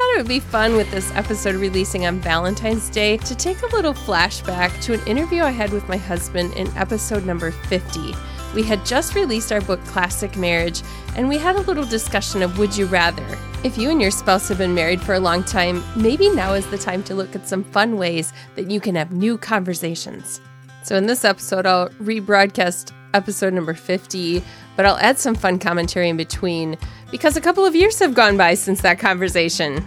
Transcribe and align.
thought 0.00 0.14
it 0.14 0.16
would 0.16 0.28
be 0.28 0.40
fun 0.40 0.76
with 0.76 0.90
this 0.90 1.14
episode 1.14 1.56
releasing 1.56 2.06
on 2.06 2.20
Valentine's 2.20 2.88
Day 2.88 3.18
to 3.18 3.34
take 3.34 3.60
a 3.60 3.66
little 3.66 3.92
flashback 3.92 4.80
to 4.80 4.94
an 4.94 5.06
interview 5.06 5.42
I 5.42 5.50
had 5.50 5.72
with 5.72 5.86
my 5.90 5.98
husband 5.98 6.54
in 6.54 6.74
episode 6.74 7.26
number 7.26 7.50
50. 7.50 8.14
We 8.54 8.62
had 8.62 8.86
just 8.86 9.14
released 9.14 9.52
our 9.52 9.60
book 9.60 9.84
Classic 9.84 10.34
Marriage, 10.38 10.80
and 11.16 11.28
we 11.28 11.36
had 11.36 11.56
a 11.56 11.60
little 11.60 11.84
discussion 11.84 12.40
of 12.40 12.58
Would 12.58 12.74
You 12.78 12.86
Rather. 12.86 13.38
If 13.62 13.76
you 13.76 13.90
and 13.90 14.00
your 14.00 14.10
spouse 14.10 14.48
have 14.48 14.56
been 14.56 14.74
married 14.74 15.02
for 15.02 15.16
a 15.16 15.20
long 15.20 15.44
time, 15.44 15.84
maybe 15.94 16.30
now 16.30 16.54
is 16.54 16.66
the 16.68 16.78
time 16.78 17.02
to 17.02 17.14
look 17.14 17.36
at 17.36 17.46
some 17.46 17.62
fun 17.62 17.98
ways 17.98 18.32
that 18.54 18.70
you 18.70 18.80
can 18.80 18.94
have 18.94 19.12
new 19.12 19.36
conversations. 19.36 20.40
So, 20.82 20.96
in 20.96 21.08
this 21.08 21.26
episode, 21.26 21.66
I'll 21.66 21.90
rebroadcast 21.90 22.92
episode 23.12 23.52
number 23.52 23.74
50, 23.74 24.42
but 24.76 24.86
I'll 24.86 24.98
add 24.98 25.18
some 25.18 25.34
fun 25.34 25.58
commentary 25.58 26.08
in 26.08 26.16
between 26.16 26.78
because 27.10 27.36
a 27.36 27.40
couple 27.40 27.64
of 27.66 27.74
years 27.74 27.98
have 27.98 28.14
gone 28.14 28.36
by 28.36 28.54
since 28.54 28.80
that 28.82 28.98
conversation. 28.98 29.84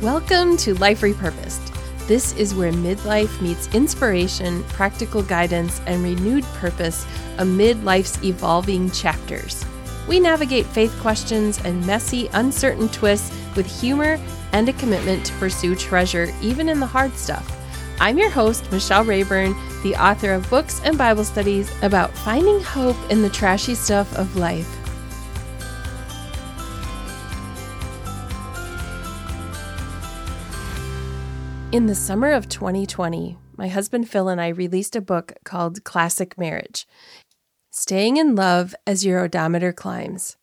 Welcome 0.00 0.56
to 0.58 0.74
Life 0.74 1.00
Repurposed. 1.00 1.72
This 2.06 2.32
is 2.34 2.54
where 2.54 2.72
midlife 2.72 3.40
meets 3.40 3.72
inspiration, 3.74 4.62
practical 4.64 5.22
guidance, 5.22 5.80
and 5.86 6.02
renewed 6.02 6.44
purpose 6.54 7.06
amid 7.38 7.82
life's 7.82 8.22
evolving 8.22 8.90
chapters. 8.90 9.64
We 10.06 10.20
navigate 10.20 10.66
faith 10.66 10.96
questions 11.00 11.58
and 11.64 11.84
messy, 11.84 12.28
uncertain 12.32 12.88
twists 12.90 13.36
with 13.56 13.66
humor 13.66 14.20
and 14.52 14.68
a 14.68 14.72
commitment 14.74 15.26
to 15.26 15.32
pursue 15.34 15.74
treasure, 15.74 16.32
even 16.40 16.68
in 16.68 16.78
the 16.78 16.86
hard 16.86 17.16
stuff. 17.16 17.55
I'm 17.98 18.18
your 18.18 18.28
host, 18.28 18.70
Michelle 18.70 19.04
Rayburn, 19.04 19.56
the 19.82 19.96
author 19.96 20.32
of 20.32 20.48
books 20.50 20.82
and 20.84 20.98
Bible 20.98 21.24
studies 21.24 21.72
about 21.82 22.12
finding 22.12 22.60
hope 22.60 22.96
in 23.10 23.22
the 23.22 23.30
trashy 23.30 23.74
stuff 23.74 24.14
of 24.18 24.36
life. 24.36 24.70
In 31.72 31.86
the 31.86 31.94
summer 31.94 32.32
of 32.32 32.50
2020, 32.50 33.38
my 33.56 33.68
husband 33.68 34.10
Phil 34.10 34.28
and 34.28 34.40
I 34.42 34.48
released 34.48 34.94
a 34.94 35.00
book 35.00 35.32
called 35.44 35.82
Classic 35.84 36.36
Marriage 36.36 36.86
Staying 37.70 38.18
in 38.18 38.34
Love 38.34 38.74
as 38.86 39.06
Your 39.06 39.20
Odometer 39.20 39.72
Climbs. 39.72 40.36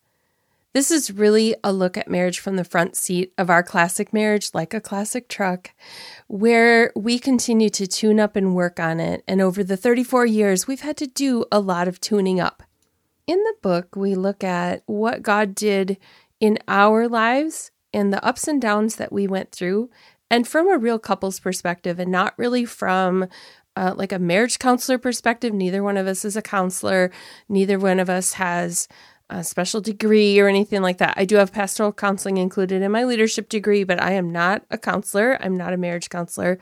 This 0.74 0.90
is 0.90 1.12
really 1.12 1.54
a 1.62 1.72
look 1.72 1.96
at 1.96 2.10
marriage 2.10 2.40
from 2.40 2.56
the 2.56 2.64
front 2.64 2.96
seat 2.96 3.32
of 3.38 3.48
our 3.48 3.62
classic 3.62 4.12
marriage, 4.12 4.50
like 4.54 4.74
a 4.74 4.80
classic 4.80 5.28
truck, 5.28 5.70
where 6.26 6.92
we 6.96 7.20
continue 7.20 7.70
to 7.70 7.86
tune 7.86 8.18
up 8.18 8.34
and 8.34 8.56
work 8.56 8.80
on 8.80 8.98
it. 8.98 9.22
And 9.28 9.40
over 9.40 9.62
the 9.62 9.76
34 9.76 10.26
years, 10.26 10.66
we've 10.66 10.80
had 10.80 10.96
to 10.96 11.06
do 11.06 11.44
a 11.52 11.60
lot 11.60 11.86
of 11.86 12.00
tuning 12.00 12.40
up. 12.40 12.64
In 13.28 13.38
the 13.38 13.54
book, 13.62 13.94
we 13.94 14.16
look 14.16 14.42
at 14.42 14.82
what 14.86 15.22
God 15.22 15.54
did 15.54 15.96
in 16.40 16.58
our 16.66 17.06
lives 17.08 17.70
and 17.92 18.12
the 18.12 18.22
ups 18.24 18.48
and 18.48 18.60
downs 18.60 18.96
that 18.96 19.12
we 19.12 19.28
went 19.28 19.52
through, 19.52 19.90
and 20.28 20.48
from 20.48 20.68
a 20.68 20.76
real 20.76 20.98
couple's 20.98 21.38
perspective, 21.38 22.00
and 22.00 22.10
not 22.10 22.36
really 22.36 22.64
from 22.64 23.28
uh, 23.76 23.94
like 23.96 24.10
a 24.10 24.18
marriage 24.18 24.58
counselor 24.58 24.98
perspective. 24.98 25.54
Neither 25.54 25.84
one 25.84 25.96
of 25.96 26.08
us 26.08 26.24
is 26.24 26.36
a 26.36 26.42
counselor, 26.42 27.12
neither 27.48 27.78
one 27.78 28.00
of 28.00 28.10
us 28.10 28.34
has 28.34 28.88
a 29.30 29.42
special 29.42 29.80
degree 29.80 30.38
or 30.38 30.48
anything 30.48 30.82
like 30.82 30.98
that. 30.98 31.14
I 31.16 31.24
do 31.24 31.36
have 31.36 31.52
pastoral 31.52 31.92
counseling 31.92 32.36
included 32.36 32.82
in 32.82 32.92
my 32.92 33.04
leadership 33.04 33.48
degree, 33.48 33.84
but 33.84 34.00
I 34.02 34.12
am 34.12 34.30
not 34.30 34.64
a 34.70 34.78
counselor. 34.78 35.38
I'm 35.40 35.56
not 35.56 35.72
a 35.72 35.78
marriage 35.78 36.10
counselor. 36.10 36.58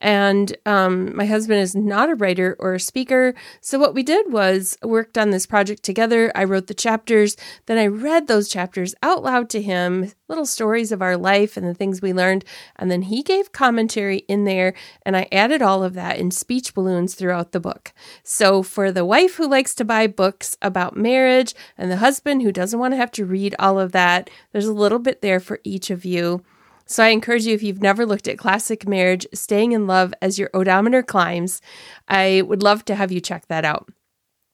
And 0.00 0.56
um, 0.66 1.16
my 1.16 1.26
husband 1.26 1.60
is 1.60 1.74
not 1.74 2.10
a 2.10 2.14
writer 2.14 2.56
or 2.58 2.74
a 2.74 2.80
speaker. 2.80 3.34
So 3.60 3.78
what 3.78 3.94
we 3.94 4.02
did 4.02 4.32
was 4.32 4.76
worked 4.82 5.16
on 5.16 5.30
this 5.30 5.46
project 5.46 5.82
together. 5.82 6.30
I 6.34 6.44
wrote 6.44 6.66
the 6.66 6.74
chapters. 6.74 7.36
Then 7.66 7.78
I 7.78 7.86
read 7.86 8.26
those 8.26 8.48
chapters 8.48 8.94
out 9.02 9.22
loud 9.22 9.48
to 9.50 9.62
him, 9.62 10.12
little 10.28 10.46
stories 10.46 10.92
of 10.92 11.02
our 11.02 11.16
life 11.16 11.56
and 11.56 11.66
the 11.66 11.74
things 11.74 12.02
we 12.02 12.12
learned. 12.12 12.44
And 12.76 12.90
then 12.90 13.02
he 13.02 13.22
gave 13.22 13.52
commentary 13.52 14.18
in 14.28 14.44
there. 14.44 14.74
And 15.04 15.16
I 15.16 15.28
added 15.32 15.62
all 15.62 15.82
of 15.82 15.94
that 15.94 16.18
in 16.18 16.30
speech 16.30 16.74
balloons 16.74 17.14
throughout 17.14 17.52
the 17.52 17.60
book. 17.60 17.92
So 18.22 18.62
for 18.62 18.92
the 18.92 19.04
wife 19.04 19.36
who 19.36 19.48
likes 19.48 19.74
to 19.76 19.84
buy 19.84 20.06
books 20.06 20.56
about 20.60 20.96
marriage 20.96 21.54
and 21.78 21.90
the 21.90 21.96
husband 21.96 22.42
who 22.42 22.52
doesn't 22.52 22.78
want 22.78 22.92
to 22.92 22.98
have 22.98 23.12
to 23.12 23.24
read 23.24 23.54
all 23.58 23.78
of 23.78 23.92
that, 23.92 24.30
there's 24.52 24.66
a 24.66 24.72
little 24.72 24.98
bit 24.98 25.22
there 25.22 25.40
for 25.40 25.60
each 25.64 25.90
of 25.90 26.04
you. 26.04 26.42
So 26.86 27.02
I 27.02 27.08
encourage 27.08 27.44
you, 27.44 27.54
if 27.54 27.62
you've 27.62 27.82
never 27.82 28.06
looked 28.06 28.28
at 28.28 28.38
classic 28.38 28.88
marriage, 28.88 29.26
staying 29.34 29.72
in 29.72 29.86
love 29.86 30.14
as 30.22 30.38
your 30.38 30.50
odometer 30.54 31.02
climbs, 31.02 31.60
I 32.08 32.42
would 32.46 32.62
love 32.62 32.84
to 32.86 32.94
have 32.94 33.10
you 33.10 33.20
check 33.20 33.48
that 33.48 33.64
out. 33.64 33.88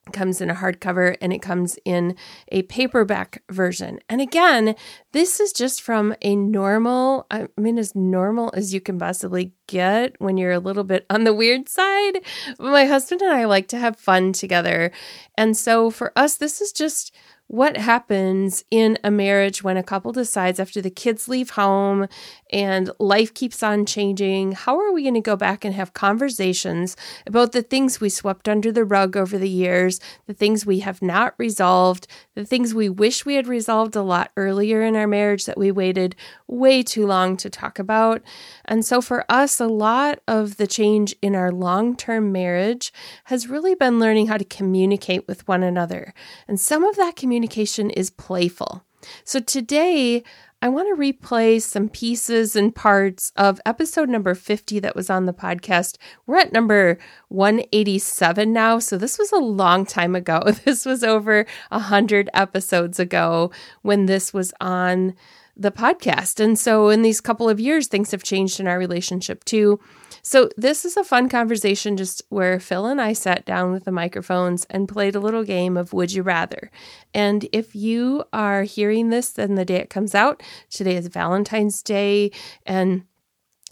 It 0.06 0.14
comes 0.14 0.40
in 0.40 0.50
a 0.50 0.54
hardcover 0.54 1.16
and 1.20 1.32
it 1.32 1.42
comes 1.42 1.78
in 1.84 2.16
a 2.48 2.62
paperback 2.62 3.42
version. 3.50 4.00
And 4.08 4.20
again, 4.20 4.74
this 5.12 5.38
is 5.38 5.52
just 5.52 5.80
from 5.80 6.14
a 6.22 6.34
normal, 6.34 7.26
I 7.30 7.46
mean, 7.56 7.78
as 7.78 7.94
normal 7.94 8.50
as 8.54 8.74
you 8.74 8.80
can 8.80 8.98
possibly 8.98 9.52
get 9.68 10.20
when 10.20 10.38
you're 10.38 10.52
a 10.52 10.58
little 10.58 10.82
bit 10.82 11.06
on 11.08 11.22
the 11.22 11.32
weird 11.32 11.68
side. 11.68 12.18
My 12.58 12.86
husband 12.86 13.22
and 13.22 13.30
I 13.30 13.44
like 13.44 13.68
to 13.68 13.78
have 13.78 13.96
fun 13.96 14.32
together. 14.32 14.90
And 15.36 15.56
so 15.56 15.90
for 15.90 16.12
us, 16.16 16.36
this 16.36 16.60
is 16.60 16.72
just 16.72 17.14
what 17.48 17.76
happens 17.76 18.64
in 18.70 18.98
a 19.04 19.10
marriage 19.10 19.62
when 19.62 19.76
a 19.76 19.82
couple 19.82 20.10
decides 20.10 20.58
after 20.58 20.80
the 20.80 20.88
kids 20.90 21.28
leave 21.28 21.50
home 21.50 22.06
and 22.50 22.90
life 22.98 23.34
keeps 23.34 23.62
on 23.62 23.84
changing? 23.84 24.52
How 24.52 24.78
are 24.78 24.90
we 24.90 25.02
going 25.02 25.14
to 25.14 25.20
go 25.20 25.36
back 25.36 25.62
and 25.62 25.74
have 25.74 25.92
conversations 25.92 26.96
about 27.26 27.52
the 27.52 27.60
things 27.60 28.00
we 28.00 28.08
swept 28.08 28.48
under 28.48 28.72
the 28.72 28.86
rug 28.86 29.18
over 29.18 29.36
the 29.36 29.50
years, 29.50 30.00
the 30.26 30.32
things 30.32 30.64
we 30.64 30.78
have 30.78 31.02
not 31.02 31.34
resolved, 31.36 32.06
the 32.34 32.46
things 32.46 32.72
we 32.72 32.88
wish 32.88 33.26
we 33.26 33.34
had 33.34 33.46
resolved 33.46 33.96
a 33.96 34.02
lot 34.02 34.30
earlier 34.38 34.80
in 34.80 34.96
our 34.96 35.06
marriage 35.06 35.44
that 35.44 35.58
we 35.58 35.70
waited 35.70 36.16
way 36.46 36.82
too 36.82 37.06
long 37.06 37.36
to 37.36 37.50
talk 37.50 37.78
about? 37.78 38.22
And 38.64 38.82
so 38.82 39.02
for 39.02 39.26
us, 39.28 39.60
a 39.60 39.66
lot 39.66 40.20
of 40.26 40.56
the 40.56 40.66
change 40.66 41.14
in 41.20 41.34
our 41.34 41.52
long 41.52 41.96
term 41.96 42.32
marriage 42.32 42.94
has 43.24 43.48
really 43.48 43.74
been 43.74 44.00
learning 44.00 44.28
how 44.28 44.38
to 44.38 44.44
communicate 44.44 45.28
with 45.28 45.46
one 45.46 45.62
another. 45.62 46.14
And 46.48 46.58
some 46.58 46.82
of 46.82 46.96
that 46.96 47.14
communication 47.14 47.31
communication 47.32 47.88
is 47.88 48.10
playful. 48.10 48.84
So 49.24 49.40
today, 49.40 50.22
I 50.60 50.68
want 50.68 50.94
to 50.94 51.00
replay 51.00 51.62
some 51.62 51.88
pieces 51.88 52.54
and 52.54 52.74
parts 52.74 53.32
of 53.36 53.58
episode 53.64 54.10
number 54.10 54.34
50 54.34 54.80
that 54.80 54.94
was 54.94 55.08
on 55.08 55.24
the 55.24 55.32
podcast. 55.32 55.96
We're 56.26 56.40
at 56.40 56.52
number 56.52 56.98
187 57.28 58.52
now, 58.52 58.78
so 58.80 58.98
this 58.98 59.18
was 59.18 59.32
a 59.32 59.38
long 59.38 59.86
time 59.86 60.14
ago. 60.14 60.42
This 60.66 60.84
was 60.84 61.02
over 61.02 61.46
100 61.70 62.28
episodes 62.34 63.00
ago 63.00 63.50
when 63.80 64.04
this 64.04 64.34
was 64.34 64.52
on 64.60 65.14
the 65.56 65.72
podcast. 65.72 66.38
And 66.38 66.58
so 66.58 66.90
in 66.90 67.00
these 67.00 67.22
couple 67.22 67.48
of 67.48 67.58
years, 67.58 67.86
things 67.86 68.10
have 68.10 68.22
changed 68.22 68.60
in 68.60 68.68
our 68.68 68.78
relationship 68.78 69.42
too. 69.44 69.80
So, 70.24 70.48
this 70.56 70.84
is 70.84 70.96
a 70.96 71.02
fun 71.02 71.28
conversation 71.28 71.96
just 71.96 72.22
where 72.28 72.60
Phil 72.60 72.86
and 72.86 73.00
I 73.00 73.12
sat 73.12 73.44
down 73.44 73.72
with 73.72 73.84
the 73.84 73.90
microphones 73.90 74.64
and 74.70 74.88
played 74.88 75.16
a 75.16 75.20
little 75.20 75.42
game 75.42 75.76
of 75.76 75.92
Would 75.92 76.12
You 76.12 76.22
Rather. 76.22 76.70
And 77.12 77.48
if 77.52 77.74
you 77.74 78.22
are 78.32 78.62
hearing 78.62 79.10
this, 79.10 79.30
then 79.30 79.56
the 79.56 79.64
day 79.64 79.76
it 79.76 79.90
comes 79.90 80.14
out, 80.14 80.40
today 80.70 80.94
is 80.94 81.08
Valentine's 81.08 81.82
Day. 81.82 82.30
And 82.64 83.02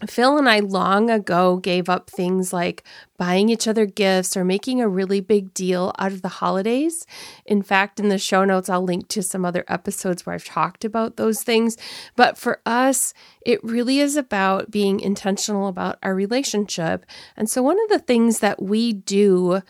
Phil 0.07 0.37
and 0.37 0.49
I 0.49 0.59
long 0.59 1.09
ago 1.09 1.57
gave 1.57 1.89
up 1.89 2.09
things 2.09 2.51
like 2.51 2.83
buying 3.17 3.49
each 3.49 3.67
other 3.67 3.85
gifts 3.85 4.35
or 4.35 4.43
making 4.43 4.81
a 4.81 4.87
really 4.87 5.21
big 5.21 5.53
deal 5.53 5.93
out 5.99 6.11
of 6.11 6.23
the 6.23 6.27
holidays. 6.27 7.05
In 7.45 7.61
fact, 7.61 7.99
in 7.99 8.09
the 8.09 8.17
show 8.17 8.43
notes, 8.43 8.67
I'll 8.67 8.83
link 8.83 9.07
to 9.09 9.21
some 9.21 9.45
other 9.45 9.63
episodes 9.67 10.25
where 10.25 10.33
I've 10.33 10.45
talked 10.45 10.83
about 10.83 11.17
those 11.17 11.43
things. 11.43 11.77
But 12.15 12.37
for 12.37 12.61
us, 12.65 13.13
it 13.45 13.63
really 13.63 13.99
is 13.99 14.15
about 14.15 14.71
being 14.71 14.99
intentional 14.99 15.67
about 15.67 15.99
our 16.01 16.15
relationship. 16.15 17.05
And 17.37 17.49
so, 17.49 17.61
one 17.61 17.77
of 17.83 17.89
the 17.89 17.99
things 17.99 18.39
that 18.39 18.61
we 18.61 18.93
do 18.93 19.61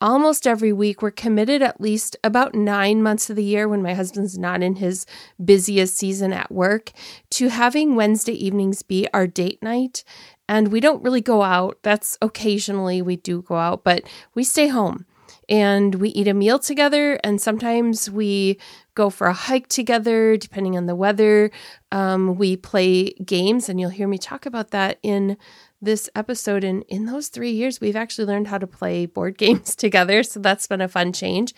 almost 0.00 0.46
every 0.46 0.72
week. 0.72 1.02
We're 1.02 1.10
committed 1.10 1.62
at 1.62 1.80
least 1.80 2.16
about 2.24 2.54
nine 2.54 3.02
months 3.02 3.30
of 3.30 3.36
the 3.36 3.44
year 3.44 3.68
when 3.68 3.82
my 3.82 3.94
husband's 3.94 4.38
not 4.38 4.62
in 4.62 4.76
his 4.76 5.06
busiest 5.42 5.96
season 5.96 6.32
at 6.32 6.50
work 6.50 6.92
to 7.30 7.48
having 7.48 7.94
Wednesday 7.94 8.32
evenings 8.32 8.82
be 8.82 9.06
our 9.12 9.26
date 9.26 9.62
night. 9.62 10.04
And 10.48 10.68
we 10.68 10.80
don't 10.80 11.02
really 11.02 11.20
go 11.20 11.42
out. 11.42 11.78
That's 11.82 12.18
occasionally 12.20 13.02
we 13.02 13.16
do 13.16 13.42
go 13.42 13.56
out, 13.56 13.84
but 13.84 14.02
we 14.34 14.42
stay 14.42 14.68
home 14.68 15.06
and 15.48 15.96
we 15.96 16.10
eat 16.10 16.28
a 16.28 16.34
meal 16.34 16.58
together. 16.58 17.18
And 17.24 17.40
sometimes 17.40 18.08
we 18.08 18.58
go 18.94 19.10
for 19.10 19.26
a 19.26 19.32
hike 19.32 19.68
together, 19.68 20.36
depending 20.36 20.76
on 20.76 20.86
the 20.86 20.94
weather. 20.94 21.50
Um, 21.90 22.36
we 22.36 22.56
play 22.56 23.10
games, 23.24 23.68
and 23.68 23.80
you'll 23.80 23.90
hear 23.90 24.08
me 24.08 24.18
talk 24.18 24.46
about 24.46 24.70
that 24.70 24.98
in 25.02 25.36
this 25.80 26.08
episode. 26.14 26.64
And 26.64 26.84
in 26.88 27.06
those 27.06 27.28
three 27.28 27.50
years, 27.50 27.80
we've 27.80 27.96
actually 27.96 28.26
learned 28.26 28.48
how 28.48 28.58
to 28.58 28.66
play 28.66 29.06
board 29.06 29.38
games 29.38 29.74
together. 29.74 30.22
So 30.22 30.40
that's 30.40 30.66
been 30.66 30.80
a 30.80 30.88
fun 30.88 31.12
change. 31.12 31.54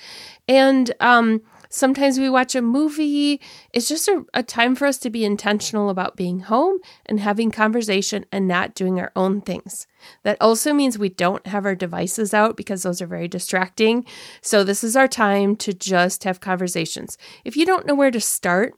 And 0.49 0.93
um, 1.01 1.43
sometimes 1.73 2.19
we 2.19 2.29
watch 2.29 2.55
a 2.55 2.63
movie. 2.63 3.41
It's 3.73 3.89
just 3.89 4.09
a, 4.09 4.25
a 4.35 4.43
time 4.43 4.75
for 4.75 4.87
us 4.87 4.99
to 4.99 5.11
be 5.11 5.25
intentional 5.25 5.91
about 5.91 6.17
being 6.17 6.41
home 6.41 6.79
and 7.07 7.21
having 7.21 7.51
conversation 7.51 8.25
and 8.31 8.47
not 8.47 8.75
doing 8.75 9.01
our 9.01 9.11
own 9.17 9.41
things. 9.41 9.87
That 10.23 10.37
also 10.41 10.73
means 10.73 10.99
we 10.99 11.09
don't 11.09 11.47
have 11.47 11.65
our 11.65 11.75
devices 11.75 12.35
out 12.35 12.57
because 12.57 12.83
those 12.83 13.01
are 13.01 13.07
very 13.07 13.29
distracting. 13.29 14.05
So, 14.41 14.65
this 14.65 14.83
is 14.83 14.97
our 14.97 15.09
time 15.09 15.57
to 15.57 15.73
just 15.73 16.25
have 16.25 16.41
conversations. 16.41 17.17
If 17.45 17.57
you 17.57 17.65
don't 17.65 17.87
know 17.87 17.95
where 17.95 18.11
to 18.11 18.21
start, 18.21 18.75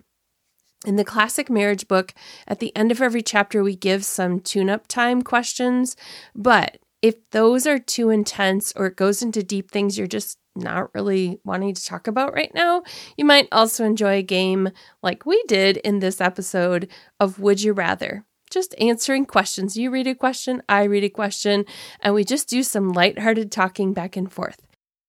In 0.85 0.97
the 0.97 1.05
classic 1.05 1.49
marriage 1.49 1.89
book, 1.89 2.13
at 2.47 2.59
the 2.59 2.75
end 2.77 2.93
of 2.93 3.01
every 3.01 3.23
chapter, 3.23 3.63
we 3.63 3.75
give 3.75 4.05
some 4.05 4.41
tune 4.41 4.69
up 4.69 4.87
time 4.87 5.23
questions. 5.23 5.97
But 6.35 6.79
if 7.01 7.17
those 7.31 7.67
are 7.67 7.79
too 7.79 8.11
intense 8.11 8.73
or 8.77 8.87
it 8.87 8.97
goes 8.97 9.23
into 9.23 9.43
deep 9.43 9.71
things 9.71 9.99
you're 9.99 10.07
just 10.07 10.39
not 10.57 10.95
really 10.95 11.41
wanting 11.45 11.75
to 11.75 11.85
talk 11.85 12.07
about 12.07 12.35
right 12.35 12.55
now, 12.55 12.83
you 13.17 13.25
might 13.25 13.49
also 13.51 13.85
enjoy 13.85 14.17
a 14.17 14.23
game 14.23 14.71
like 15.03 15.27
we 15.27 15.43
did 15.49 15.79
in 15.79 15.99
this 15.99 16.21
episode 16.21 16.89
of 17.19 17.39
Would 17.39 17.63
You 17.63 17.73
Rather. 17.73 18.25
Just 18.51 18.75
answering 18.79 19.27
questions. 19.27 19.77
You 19.77 19.91
read 19.91 20.07
a 20.07 20.15
question, 20.15 20.63
I 20.69 20.85
read 20.85 21.03
a 21.03 21.09
question, 21.09 21.65
and 22.01 22.15
we 22.15 22.25
just 22.25 22.49
do 22.49 22.63
some 22.63 22.93
lighthearted 22.93 23.51
talking 23.51 23.93
back 23.93 24.17
and 24.17 24.31
forth. 24.31 24.61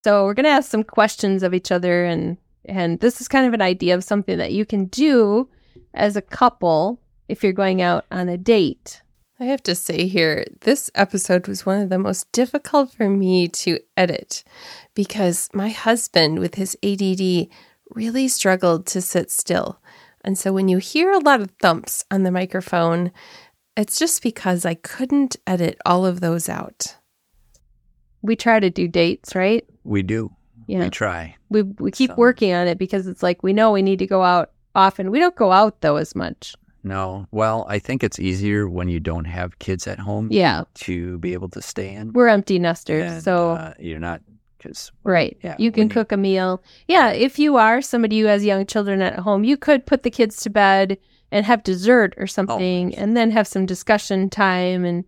So 0.04 0.26
we're 0.26 0.34
going 0.34 0.46
to 0.46 0.50
ask 0.50 0.72
some 0.72 0.84
questions 0.84 1.44
of 1.44 1.54
each 1.54 1.72
other 1.72 2.06
and 2.06 2.38
and 2.68 3.00
this 3.00 3.22
is 3.22 3.28
kind 3.28 3.46
of 3.46 3.54
an 3.54 3.62
idea 3.62 3.94
of 3.94 4.04
something 4.04 4.40
that 4.40 4.52
you 4.52 4.66
can 4.66 4.86
do 4.86 5.48
as 5.94 6.16
a 6.16 6.22
couple 6.22 7.00
if 7.28 7.44
you're 7.44 7.54
going 7.54 7.82
out 7.82 8.06
on 8.12 8.30
a 8.30 8.38
date. 8.38 9.02
I 9.40 9.46
have 9.46 9.64
to 9.64 9.76
say 9.76 10.08
here, 10.08 10.46
this 10.62 10.90
episode 10.96 11.48
was 11.48 11.66
one 11.66 11.82
of 11.82 11.90
the 11.90 12.00
most 12.00 12.32
difficult 12.32 12.94
for 12.94 13.10
me 13.10 13.50
to 13.50 13.80
edit 13.98 14.44
because 14.94 15.50
my 15.54 15.70
husband, 15.70 16.40
with 16.40 16.56
his 16.56 16.78
ADD, 16.82 17.50
really 17.90 18.28
struggled 18.30 18.86
to 18.88 19.02
sit 19.02 19.30
still. 19.30 19.82
And 20.24 20.38
so 20.38 20.54
when 20.54 20.70
you 20.70 20.78
hear 20.78 21.12
a 21.12 21.20
lot 21.20 21.42
of 21.42 21.52
thumps 21.62 22.06
on 22.10 22.24
the 22.24 22.32
microphone, 22.32 23.12
it's 23.76 24.00
just 24.00 24.24
because 24.24 24.66
I 24.66 24.74
couldn't 24.74 25.36
edit 25.46 25.78
all 25.86 26.06
of 26.06 26.22
those 26.22 26.48
out. 26.48 26.96
We 28.22 28.36
try 28.36 28.60
to 28.60 28.70
do 28.70 28.88
dates, 28.88 29.36
right? 29.36 29.66
We 29.84 30.02
do. 30.02 30.32
Yeah. 30.66 30.80
We 30.80 30.90
try. 30.90 31.36
We 31.50 31.62
we 31.62 31.92
keep 31.92 32.12
so. 32.12 32.16
working 32.16 32.54
on 32.54 32.68
it 32.68 32.80
because 32.80 33.06
it's 33.06 33.22
like 33.22 33.44
we 33.44 33.54
know 33.54 33.72
we 33.72 33.84
need 33.84 34.00
to 34.00 34.08
go 34.08 34.24
out 34.24 34.52
often. 34.76 35.12
We 35.12 35.20
don't 35.20 35.36
go 35.36 35.52
out 35.52 35.82
though 35.82 35.96
as 35.96 36.16
much. 36.16 36.56
No. 36.84 37.28
Well, 37.32 37.66
I 37.68 37.80
think 37.80 38.04
it's 38.04 38.20
easier 38.20 38.70
when 38.70 38.90
you 38.90 39.00
don't 39.00 39.26
have 39.26 39.58
kids 39.58 39.88
at 39.88 39.98
home. 39.98 40.28
Yeah. 40.32 40.66
To 40.76 41.18
be 41.18 41.34
able 41.34 41.50
to 41.50 41.62
stay 41.62 41.94
in. 41.94 42.14
We're 42.14 42.28
empty 42.28 42.60
nesters, 42.60 43.12
and, 43.12 43.24
so 43.24 43.52
uh, 43.52 43.74
you're 43.80 44.00
not 44.00 44.22
because 44.58 44.92
right. 45.04 45.38
Yeah. 45.42 45.56
You 45.58 45.72
can 45.72 45.90
cook 45.90 46.12
you... 46.12 46.16
a 46.16 46.18
meal. 46.18 46.64
Yeah. 46.88 47.10
If 47.10 47.40
you 47.40 47.58
are 47.58 47.82
somebody 47.82 48.20
who 48.20 48.28
has 48.28 48.46
young 48.46 48.66
children 48.66 49.02
at 49.02 49.20
home, 49.20 49.44
you 49.44 49.58
could 49.58 49.86
put 49.86 50.04
the 50.04 50.12
kids 50.12 50.42
to 50.42 50.50
bed 50.50 50.98
and 51.32 51.46
have 51.46 51.64
dessert 51.64 52.14
or 52.18 52.28
something, 52.28 52.94
oh, 52.94 53.02
and 53.02 53.18
then 53.18 53.32
have 53.32 53.48
some 53.48 53.66
discussion 53.66 54.30
time 54.30 54.86
and. 54.86 55.06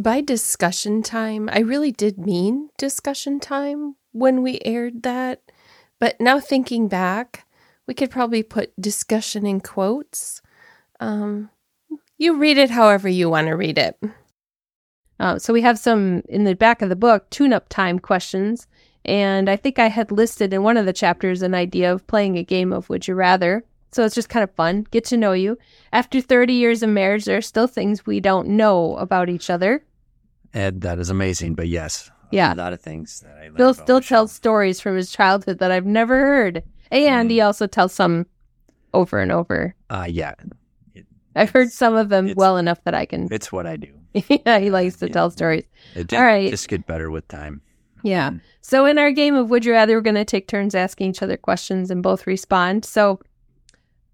By 0.00 0.20
discussion 0.20 1.02
time, 1.02 1.50
I 1.52 1.58
really 1.58 1.90
did 1.90 2.18
mean 2.18 2.70
discussion 2.78 3.40
time 3.40 3.96
when 4.12 4.42
we 4.42 4.60
aired 4.64 5.02
that. 5.02 5.42
But 5.98 6.20
now 6.20 6.38
thinking 6.38 6.86
back, 6.86 7.44
we 7.88 7.94
could 7.94 8.10
probably 8.10 8.44
put 8.44 8.78
discussion 8.80 9.46
in 9.46 9.60
quotes. 9.60 10.42
Um, 11.00 11.50
you 12.18 12.36
read 12.36 12.58
it 12.58 12.70
however 12.70 13.08
you 13.08 13.30
want 13.30 13.48
to 13.48 13.54
read 13.54 13.78
it. 13.78 13.98
Uh, 15.18 15.38
so 15.38 15.52
we 15.52 15.62
have 15.62 15.78
some 15.78 16.22
in 16.28 16.44
the 16.44 16.54
back 16.54 16.82
of 16.82 16.90
the 16.90 16.96
book 16.96 17.28
tune 17.30 17.52
up 17.52 17.68
time 17.68 17.98
questions. 17.98 18.68
And 19.04 19.48
I 19.48 19.56
think 19.56 19.78
I 19.78 19.88
had 19.88 20.12
listed 20.12 20.52
in 20.52 20.62
one 20.62 20.76
of 20.76 20.84
the 20.84 20.92
chapters 20.92 21.40
an 21.40 21.54
idea 21.54 21.90
of 21.92 22.06
playing 22.06 22.36
a 22.36 22.44
game 22.44 22.72
of 22.72 22.90
Would 22.90 23.08
You 23.08 23.14
Rather. 23.14 23.64
So 23.90 24.04
it's 24.04 24.14
just 24.14 24.28
kind 24.28 24.44
of 24.44 24.54
fun, 24.54 24.86
get 24.90 25.06
to 25.06 25.16
know 25.16 25.32
you. 25.32 25.56
After 25.92 26.20
30 26.20 26.52
years 26.52 26.82
of 26.82 26.90
marriage, 26.90 27.24
there 27.24 27.38
are 27.38 27.42
still 27.42 27.66
things 27.66 28.04
we 28.04 28.20
don't 28.20 28.48
know 28.48 28.96
about 28.96 29.30
each 29.30 29.48
other. 29.48 29.82
Ed, 30.52 30.82
that 30.82 30.98
is 30.98 31.08
amazing. 31.08 31.54
But 31.54 31.68
yes, 31.68 32.10
yeah. 32.30 32.52
a 32.52 32.54
lot 32.54 32.74
of 32.74 32.82
things 32.82 33.20
that 33.20 33.38
I 33.38 33.48
Phil 33.56 33.72
still 33.72 34.02
tells 34.02 34.30
stories 34.30 34.78
from 34.78 34.94
his 34.94 35.10
childhood 35.10 35.58
that 35.60 35.70
I've 35.70 35.86
never 35.86 36.18
heard. 36.18 36.62
And 36.90 37.28
mm. 37.28 37.32
he 37.32 37.40
also 37.40 37.66
tells 37.66 37.92
some 37.92 38.26
over 38.94 39.20
and 39.20 39.32
over. 39.32 39.74
Uh, 39.90 40.06
yeah. 40.08 40.34
It, 40.94 41.06
I've 41.36 41.50
heard 41.50 41.70
some 41.70 41.94
of 41.94 42.08
them 42.08 42.32
well 42.36 42.56
enough 42.56 42.82
that 42.84 42.94
I 42.94 43.06
can. 43.06 43.28
It's 43.30 43.52
what 43.52 43.66
I 43.66 43.76
do. 43.76 43.88
yeah, 44.28 44.58
he 44.58 44.70
likes 44.70 44.96
to 44.96 45.06
yeah. 45.06 45.12
tell 45.12 45.30
stories. 45.30 45.64
It 45.94 46.12
All 46.12 46.22
right. 46.22 46.50
Just 46.50 46.68
get 46.68 46.86
better 46.86 47.10
with 47.10 47.26
time. 47.28 47.60
Yeah. 48.02 48.30
Mm. 48.30 48.40
So 48.60 48.86
in 48.86 48.98
our 48.98 49.12
game 49.12 49.34
of 49.34 49.50
Would 49.50 49.64
You 49.64 49.72
Rather, 49.72 49.94
we're 49.94 50.02
going 50.02 50.14
to 50.14 50.24
take 50.24 50.48
turns 50.48 50.74
asking 50.74 51.10
each 51.10 51.22
other 51.22 51.36
questions 51.36 51.90
and 51.90 52.02
both 52.02 52.26
respond. 52.26 52.84
So, 52.84 53.20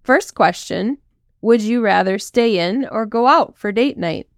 first 0.02 0.34
question 0.34 0.98
Would 1.42 1.62
you 1.62 1.80
rather 1.80 2.18
stay 2.18 2.58
in 2.58 2.86
or 2.90 3.06
go 3.06 3.26
out 3.26 3.56
for 3.56 3.72
date 3.72 3.98
night? 3.98 4.28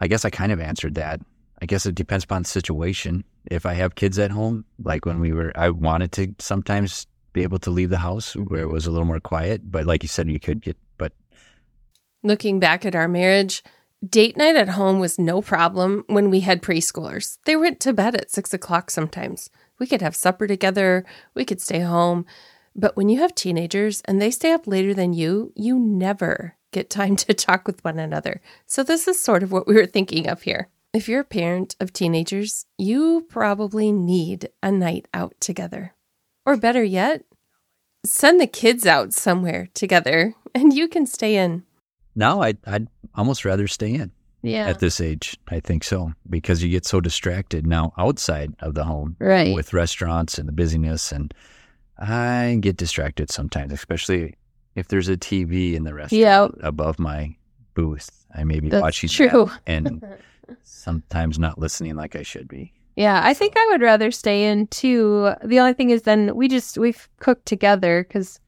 I 0.00 0.06
guess 0.06 0.24
I 0.24 0.30
kind 0.30 0.52
of 0.52 0.60
answered 0.60 0.94
that. 0.94 1.20
I 1.60 1.66
guess 1.66 1.86
it 1.86 1.94
depends 1.94 2.24
upon 2.24 2.42
the 2.42 2.48
situation. 2.48 3.24
If 3.50 3.66
I 3.66 3.74
have 3.74 3.94
kids 3.94 4.18
at 4.18 4.30
home, 4.30 4.64
like 4.82 5.04
when 5.04 5.20
we 5.20 5.32
were, 5.32 5.52
I 5.56 5.70
wanted 5.70 6.12
to 6.12 6.34
sometimes 6.38 7.06
be 7.32 7.42
able 7.42 7.58
to 7.60 7.70
leave 7.70 7.90
the 7.90 7.98
house 7.98 8.34
where 8.34 8.62
it 8.62 8.70
was 8.70 8.86
a 8.86 8.90
little 8.90 9.06
more 9.06 9.20
quiet. 9.20 9.70
But 9.70 9.86
like 9.86 10.02
you 10.02 10.08
said, 10.08 10.30
you 10.30 10.40
could 10.40 10.60
get, 10.60 10.76
but. 10.96 11.12
Looking 12.22 12.58
back 12.58 12.84
at 12.84 12.94
our 12.94 13.08
marriage, 13.08 13.62
date 14.06 14.36
night 14.36 14.56
at 14.56 14.70
home 14.70 14.98
was 14.98 15.18
no 15.18 15.40
problem 15.42 16.04
when 16.08 16.30
we 16.30 16.40
had 16.40 16.62
preschoolers. 16.62 17.38
They 17.44 17.56
went 17.56 17.80
to 17.80 17.92
bed 17.92 18.14
at 18.14 18.30
six 18.30 18.52
o'clock 18.52 18.90
sometimes. 18.90 19.50
We 19.78 19.86
could 19.86 20.02
have 20.02 20.16
supper 20.16 20.46
together, 20.46 21.04
we 21.34 21.44
could 21.44 21.60
stay 21.60 21.80
home. 21.80 22.26
But 22.74 22.96
when 22.96 23.08
you 23.08 23.20
have 23.20 23.34
teenagers 23.34 24.02
and 24.04 24.20
they 24.20 24.30
stay 24.30 24.52
up 24.52 24.66
later 24.66 24.94
than 24.94 25.12
you, 25.12 25.52
you 25.56 25.78
never 25.78 26.56
get 26.70 26.90
time 26.90 27.16
to 27.24 27.34
talk 27.34 27.66
with 27.66 27.84
one 27.84 27.98
another. 27.98 28.40
So, 28.66 28.82
this 28.82 29.08
is 29.08 29.18
sort 29.18 29.42
of 29.42 29.52
what 29.52 29.66
we 29.66 29.74
were 29.74 29.86
thinking 29.86 30.28
of 30.28 30.42
here. 30.42 30.68
If 30.98 31.08
you're 31.08 31.20
a 31.20 31.24
parent 31.24 31.76
of 31.78 31.92
teenagers, 31.92 32.66
you 32.76 33.24
probably 33.28 33.92
need 33.92 34.48
a 34.64 34.72
night 34.72 35.06
out 35.14 35.32
together. 35.38 35.94
Or 36.44 36.56
better 36.56 36.82
yet, 36.82 37.22
send 38.04 38.40
the 38.40 38.48
kids 38.48 38.84
out 38.84 39.12
somewhere 39.12 39.68
together 39.74 40.34
and 40.56 40.72
you 40.72 40.88
can 40.88 41.06
stay 41.06 41.36
in. 41.36 41.62
No, 42.16 42.42
I'd, 42.42 42.58
I'd 42.66 42.88
almost 43.14 43.44
rather 43.44 43.68
stay 43.68 43.94
in. 43.94 44.10
Yeah. 44.42 44.66
At 44.66 44.80
this 44.80 45.00
age, 45.00 45.38
I 45.46 45.60
think 45.60 45.84
so 45.84 46.14
because 46.28 46.64
you 46.64 46.68
get 46.68 46.84
so 46.84 47.00
distracted 47.00 47.64
now 47.64 47.92
outside 47.96 48.56
of 48.58 48.74
the 48.74 48.82
home, 48.82 49.14
right? 49.20 49.54
With 49.54 49.72
restaurants 49.72 50.36
and 50.36 50.48
the 50.48 50.52
busyness, 50.52 51.12
and 51.12 51.32
I 51.96 52.58
get 52.60 52.76
distracted 52.76 53.30
sometimes, 53.30 53.72
especially 53.72 54.34
if 54.74 54.88
there's 54.88 55.08
a 55.08 55.16
TV 55.16 55.74
in 55.74 55.84
the 55.84 55.94
restaurant 55.94 56.56
yeah. 56.60 56.66
above 56.66 56.98
my 56.98 57.36
booth. 57.74 58.10
I 58.34 58.42
may 58.42 58.58
be 58.58 58.68
That's 58.68 58.82
watching 58.82 59.08
true. 59.08 59.48
and 59.64 60.04
sometimes 60.62 61.38
not 61.38 61.58
listening 61.58 61.96
like 61.96 62.16
I 62.16 62.22
should 62.22 62.48
be. 62.48 62.72
Yeah, 62.96 63.20
I 63.22 63.32
think 63.32 63.54
I 63.56 63.66
would 63.70 63.80
rather 63.80 64.10
stay 64.10 64.50
in 64.50 64.66
too. 64.66 65.32
The 65.44 65.60
only 65.60 65.72
thing 65.72 65.90
is, 65.90 66.02
then 66.02 66.34
we 66.34 66.48
just 66.48 66.76
we've 66.76 67.08
cooked 67.20 67.46
together 67.46 68.02
because 68.02 68.40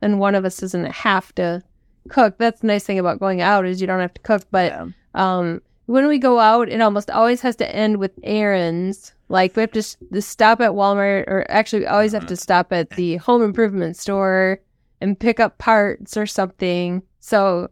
then 0.00 0.18
one 0.18 0.34
of 0.34 0.44
us 0.44 0.56
doesn't 0.56 0.86
have 0.86 1.34
to 1.34 1.62
cook. 2.08 2.38
That's 2.38 2.60
the 2.60 2.68
nice 2.68 2.84
thing 2.84 2.98
about 2.98 3.20
going 3.20 3.40
out 3.40 3.66
is 3.66 3.80
you 3.80 3.86
don't 3.86 4.00
have 4.00 4.14
to 4.14 4.22
cook. 4.22 4.42
But 4.50 4.72
yeah. 4.72 4.86
um, 5.14 5.60
when 5.86 6.06
we 6.08 6.18
go 6.18 6.38
out, 6.38 6.68
it 6.68 6.80
almost 6.80 7.10
always 7.10 7.40
has 7.42 7.56
to 7.56 7.74
end 7.74 7.98
with 7.98 8.12
errands. 8.22 9.12
Like 9.28 9.54
we 9.56 9.60
have 9.60 9.72
to, 9.72 9.82
to 9.82 10.22
stop 10.22 10.60
at 10.60 10.70
Walmart, 10.70 11.24
or 11.26 11.44
actually, 11.50 11.80
we 11.80 11.86
always 11.86 12.12
have 12.12 12.26
to 12.28 12.34
mm-hmm. 12.34 12.40
stop 12.40 12.72
at 12.72 12.90
the 12.90 13.16
home 13.16 13.42
improvement 13.42 13.96
store 13.96 14.60
and 15.02 15.20
pick 15.20 15.38
up 15.38 15.58
parts 15.58 16.16
or 16.16 16.24
something. 16.24 17.02
So 17.20 17.68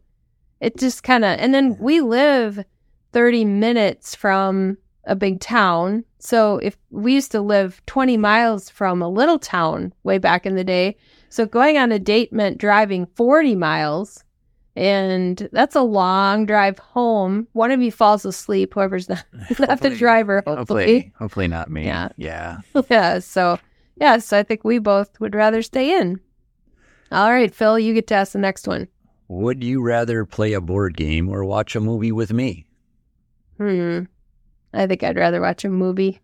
it 0.61 0.77
just 0.77 1.03
kind 1.03 1.25
of, 1.25 1.39
and 1.39 1.55
then 1.55 1.79
we 1.79 2.01
live 2.01 2.63
30 3.17 3.47
minutes 3.47 4.15
from 4.15 4.77
a 5.05 5.17
big 5.17 5.41
town. 5.41 6.05
So 6.19 6.59
if 6.59 6.77
we 6.91 7.15
used 7.15 7.33
to 7.33 7.41
live 7.41 7.81
20 7.87 8.19
miles 8.19 8.69
from 8.69 9.01
a 9.01 9.09
little 9.09 9.39
town 9.39 9.95
way 10.03 10.19
back 10.19 10.45
in 10.45 10.55
the 10.55 10.63
day, 10.63 10.99
so 11.31 11.47
going 11.47 11.79
on 11.79 11.93
a 11.93 11.99
date 11.99 12.31
meant 12.31 12.59
driving 12.59 13.07
40 13.17 13.55
miles. 13.55 14.23
And 14.77 15.49
that's 15.51 15.75
a 15.75 15.81
long 15.81 16.45
drive 16.45 16.79
home. 16.79 17.49
One 17.55 17.71
of 17.71 17.81
you 17.81 17.91
falls 17.91 18.27
asleep, 18.27 18.75
whoever's 18.75 19.09
not, 19.09 19.25
not 19.59 19.81
the 19.81 19.97
driver, 19.97 20.43
hopefully. 20.47 20.59
hopefully. 20.59 21.13
Hopefully 21.19 21.49
not 21.49 21.71
me. 21.71 21.87
Yeah. 21.87 22.11
Yeah. 22.19 22.59
yeah. 22.91 23.21
So, 23.21 23.59
yeah. 23.99 24.19
So 24.19 24.39
I 24.39 24.43
think 24.43 24.63
we 24.63 24.79
both 24.79 25.19
would 25.21 25.35
rather 25.35 25.63
stay 25.63 25.99
in. 25.99 26.21
All 27.11 27.31
right, 27.31 27.55
Phil, 27.55 27.79
you 27.79 27.95
get 27.95 28.09
to 28.09 28.15
ask 28.15 28.33
the 28.33 28.39
next 28.39 28.69
one. 28.69 28.89
Would 29.29 29.65
you 29.65 29.81
rather 29.81 30.27
play 30.27 30.53
a 30.53 30.61
board 30.61 30.99
game 30.99 31.31
or 31.31 31.47
watch 31.47 31.75
a 31.75 31.81
movie 31.81 32.13
with 32.13 32.31
me? 32.31 32.66
Hmm. 33.59 34.05
I 34.73 34.87
think 34.87 35.03
I'd 35.03 35.17
rather 35.17 35.41
watch 35.41 35.65
a 35.65 35.69
movie. 35.69 36.21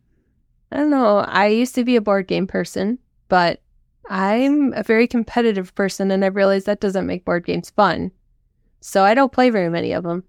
I 0.71 0.77
don't 0.77 0.91
know. 0.91 1.19
I 1.19 1.47
used 1.47 1.75
to 1.75 1.85
be 1.85 1.97
a 1.97 2.01
board 2.01 2.27
game 2.27 2.47
person, 2.47 2.99
but 3.29 3.61
I'm 4.09 4.73
a 4.75 4.83
very 4.83 5.07
competitive 5.07 5.75
person, 5.75 6.11
and 6.11 6.25
I've 6.25 6.37
realized 6.37 6.67
that 6.67 6.81
doesn't 6.81 7.07
make 7.07 7.25
board 7.25 7.47
games 7.47 7.71
fun. 7.71 8.11
So 8.81 9.05
I 9.05 9.15
don't 9.15 9.33
play 9.33 9.51
very 9.51 9.69
many 9.69 9.93
of 9.93 10.03
them. 10.03 10.25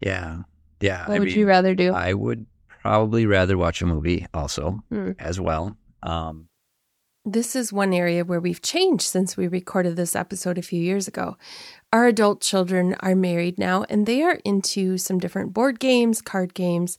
Yeah. 0.00 0.42
Yeah. 0.80 1.06
What 1.06 1.16
I 1.16 1.18
would 1.20 1.28
mean, 1.28 1.38
you 1.38 1.46
rather 1.46 1.74
do? 1.74 1.92
I 1.92 2.12
would 2.14 2.46
probably 2.82 3.26
rather 3.26 3.56
watch 3.56 3.82
a 3.82 3.86
movie 3.86 4.26
also 4.34 4.82
hmm. 4.90 5.12
as 5.18 5.40
well. 5.40 5.76
Um, 6.02 6.47
this 7.24 7.54
is 7.54 7.72
one 7.72 7.92
area 7.92 8.24
where 8.24 8.40
we've 8.40 8.62
changed 8.62 9.04
since 9.04 9.36
we 9.36 9.48
recorded 9.48 9.96
this 9.96 10.16
episode 10.16 10.58
a 10.58 10.62
few 10.62 10.80
years 10.80 11.06
ago. 11.06 11.36
Our 11.92 12.06
adult 12.06 12.40
children 12.40 12.94
are 13.00 13.14
married 13.14 13.58
now 13.58 13.84
and 13.88 14.06
they 14.06 14.22
are 14.22 14.38
into 14.44 14.98
some 14.98 15.18
different 15.18 15.52
board 15.52 15.80
games, 15.80 16.22
card 16.22 16.54
games. 16.54 16.98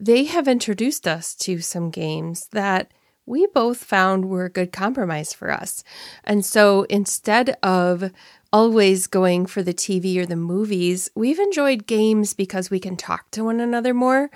They 0.00 0.24
have 0.24 0.48
introduced 0.48 1.06
us 1.06 1.34
to 1.36 1.60
some 1.60 1.90
games 1.90 2.48
that 2.52 2.92
we 3.26 3.46
both 3.48 3.78
found 3.78 4.26
were 4.26 4.44
a 4.44 4.50
good 4.50 4.72
compromise 4.72 5.32
for 5.32 5.50
us. 5.50 5.82
And 6.22 6.44
so 6.44 6.84
instead 6.84 7.56
of 7.62 8.12
always 8.56 9.06
going 9.06 9.44
for 9.44 9.62
the 9.62 9.74
TV 9.74 10.16
or 10.16 10.24
the 10.24 10.34
movies, 10.34 11.10
we've 11.14 11.38
enjoyed 11.38 11.86
games 11.86 12.32
because 12.32 12.70
we 12.70 12.80
can 12.80 12.96
talk 12.96 13.30
to 13.30 13.44
one 13.44 13.60
another 13.60 13.92
more. 13.92 14.30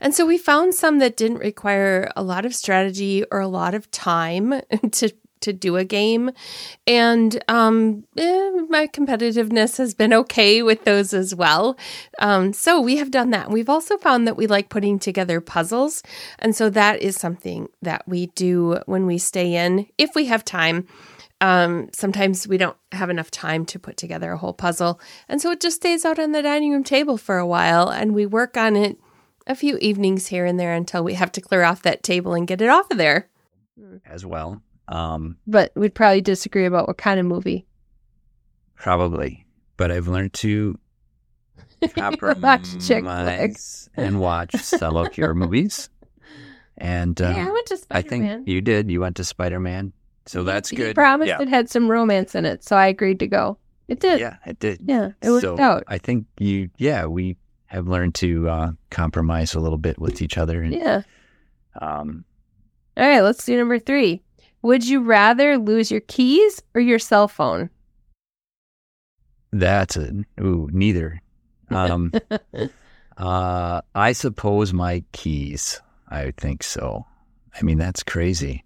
And 0.00 0.14
so 0.14 0.24
we 0.24 0.38
found 0.38 0.74
some 0.74 0.98
that 1.00 1.14
didn't 1.14 1.40
require 1.40 2.10
a 2.16 2.22
lot 2.22 2.46
of 2.46 2.54
strategy 2.54 3.22
or 3.30 3.38
a 3.38 3.46
lot 3.46 3.74
of 3.74 3.90
time 3.90 4.62
to 4.92 5.12
to 5.42 5.52
do 5.52 5.76
a 5.76 5.84
game. 5.84 6.30
And 6.86 7.44
um, 7.48 8.04
eh, 8.16 8.50
my 8.70 8.86
competitiveness 8.86 9.76
has 9.76 9.92
been 9.92 10.14
okay 10.14 10.62
with 10.62 10.84
those 10.84 11.12
as 11.12 11.34
well. 11.34 11.76
Um, 12.18 12.54
so 12.54 12.80
we 12.80 12.96
have 12.96 13.10
done 13.10 13.28
that. 13.30 13.50
We've 13.50 13.68
also 13.68 13.98
found 13.98 14.26
that 14.26 14.38
we 14.38 14.46
like 14.46 14.70
putting 14.70 14.98
together 14.98 15.42
puzzles. 15.42 16.02
And 16.38 16.56
so 16.56 16.70
that 16.70 17.02
is 17.02 17.16
something 17.16 17.68
that 17.82 18.08
we 18.08 18.28
do 18.28 18.80
when 18.86 19.04
we 19.04 19.18
stay 19.18 19.54
in, 19.54 19.86
if 19.98 20.14
we 20.14 20.24
have 20.24 20.42
time. 20.42 20.86
Um, 21.40 21.90
sometimes 21.92 22.48
we 22.48 22.56
don't 22.56 22.76
have 22.92 23.10
enough 23.10 23.30
time 23.30 23.66
to 23.66 23.78
put 23.78 23.96
together 23.96 24.32
a 24.32 24.38
whole 24.38 24.54
puzzle. 24.54 25.00
And 25.28 25.40
so 25.40 25.50
it 25.50 25.60
just 25.60 25.76
stays 25.76 26.04
out 26.04 26.18
on 26.18 26.32
the 26.32 26.42
dining 26.42 26.72
room 26.72 26.84
table 26.84 27.18
for 27.18 27.36
a 27.38 27.46
while 27.46 27.88
and 27.90 28.14
we 28.14 28.24
work 28.24 28.56
on 28.56 28.74
it 28.74 28.96
a 29.46 29.54
few 29.54 29.76
evenings 29.78 30.28
here 30.28 30.46
and 30.46 30.58
there 30.58 30.72
until 30.72 31.04
we 31.04 31.14
have 31.14 31.30
to 31.32 31.40
clear 31.42 31.62
off 31.62 31.82
that 31.82 32.02
table 32.02 32.32
and 32.34 32.46
get 32.48 32.60
it 32.62 32.68
off 32.70 32.90
of 32.90 32.96
there. 32.98 33.28
as 34.06 34.24
well. 34.24 34.62
Um, 34.88 35.36
But 35.46 35.72
we'd 35.76 35.94
probably 35.94 36.20
disagree 36.22 36.64
about 36.64 36.88
what 36.88 36.96
kind 36.96 37.20
of 37.20 37.26
movie. 37.26 37.66
probably, 38.74 39.46
but 39.76 39.90
I've 39.90 40.08
learned 40.08 40.32
to 40.34 40.78
Watch 41.96 42.86
chick 42.86 43.04
compromise 43.04 43.90
and 43.96 44.18
watch 44.20 44.52
fellow 44.56 45.08
hero 45.10 45.34
movies. 45.34 45.90
And 46.78 47.18
uh, 47.22 47.32
yeah, 47.34 47.48
I 47.48 47.50
went 47.52 47.66
to 47.68 47.74
I 47.90 48.00
Spider 48.02 48.16
Man. 48.18 48.30
I 48.30 48.34
think 48.34 48.48
you 48.48 48.60
did. 48.60 48.90
You 48.90 49.00
went 49.00 49.16
to 49.16 49.24
Spider 49.24 49.58
Man, 49.58 49.94
so 50.26 50.42
that's 50.44 50.70
He 50.70 50.76
good. 50.76 50.94
promised 50.94 51.28
yeah. 51.28 51.40
it 51.42 51.48
had 51.48 51.70
some 51.70 51.90
romance 51.90 52.34
in 52.34 52.44
it, 52.44 52.62
so 52.64 52.76
I 52.76 52.86
agreed 52.88 53.18
to 53.20 53.26
go. 53.26 53.58
It 53.88 54.00
did. 54.00 54.18
Yeah, 54.20 54.36
it 54.44 54.58
did. 54.58 54.80
Yeah, 54.84 55.10
it 55.22 55.30
worked 55.30 55.42
so 55.42 55.58
out. 55.60 55.84
I 55.86 55.98
think 55.98 56.26
you, 56.38 56.70
yeah, 56.76 57.06
we 57.06 57.36
have 57.66 57.86
learned 57.88 58.14
to 58.16 58.48
uh, 58.48 58.70
compromise 58.90 59.54
a 59.54 59.60
little 59.60 59.78
bit 59.78 59.98
with 59.98 60.20
each 60.22 60.36
other. 60.38 60.62
And, 60.62 60.74
Yeah. 60.74 61.02
um, 61.80 62.24
All 62.96 63.06
right, 63.08 63.20
let's 63.20 63.44
do 63.44 63.56
number 63.56 63.78
three. 63.78 64.22
Would 64.62 64.86
you 64.88 65.02
rather 65.02 65.56
lose 65.58 65.90
your 65.90 66.00
keys 66.00 66.62
or 66.74 66.80
your 66.80 66.98
cell 66.98 67.28
phone? 67.28 67.70
that's 69.52 69.96
a 69.96 70.10
ooh, 70.40 70.68
neither. 70.72 71.22
Um, 71.70 72.12
uh, 73.16 73.80
I 73.94 74.12
suppose 74.12 74.72
my 74.72 75.02
keys. 75.12 75.80
I 76.08 76.32
think 76.36 76.62
so. 76.62 77.06
I 77.58 77.62
mean, 77.62 77.78
that's 77.78 78.02
crazy. 78.02 78.64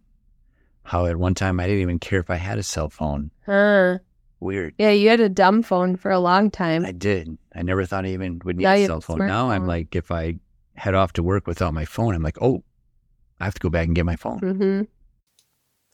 How 0.91 1.07
at 1.07 1.17
one 1.17 1.35
time 1.35 1.61
I 1.61 1.69
didn't 1.69 1.83
even 1.83 2.01
care 2.01 2.19
if 2.19 2.31
I 2.31 2.35
had 2.35 2.59
a 2.59 2.65
cell 2.65 2.89
phone. 2.89 3.31
Huh. 3.47 3.99
Weird. 4.41 4.75
Yeah, 4.77 4.91
you 4.91 5.09
had 5.09 5.21
a 5.21 5.29
dumb 5.29 5.63
phone 5.63 5.95
for 5.95 6.11
a 6.11 6.19
long 6.19 6.51
time. 6.51 6.85
I 6.85 6.91
did. 6.91 7.39
I 7.55 7.63
never 7.63 7.85
thought 7.85 8.05
I 8.05 8.09
even 8.09 8.41
would 8.45 8.57
need 8.57 8.65
Now 8.65 8.73
a 8.73 8.87
cell 8.87 9.01
phone. 9.01 9.19
Now 9.19 9.51
I'm 9.51 9.69
like, 9.69 9.95
if 9.95 10.11
I 10.11 10.41
head 10.75 10.97
off 10.97 11.13
to 11.13 11.23
work 11.23 11.47
without 11.47 11.75
my 11.75 11.85
phone, 11.85 12.17
I'm 12.17 12.25
like, 12.25 12.43
oh, 12.43 12.65
I 13.39 13.45
have 13.45 13.55
to 13.55 13.61
go 13.61 13.69
back 13.69 13.87
and 13.87 13.95
get 13.95 14.05
my 14.05 14.17
phone. 14.17 14.39
hmm 14.41 14.83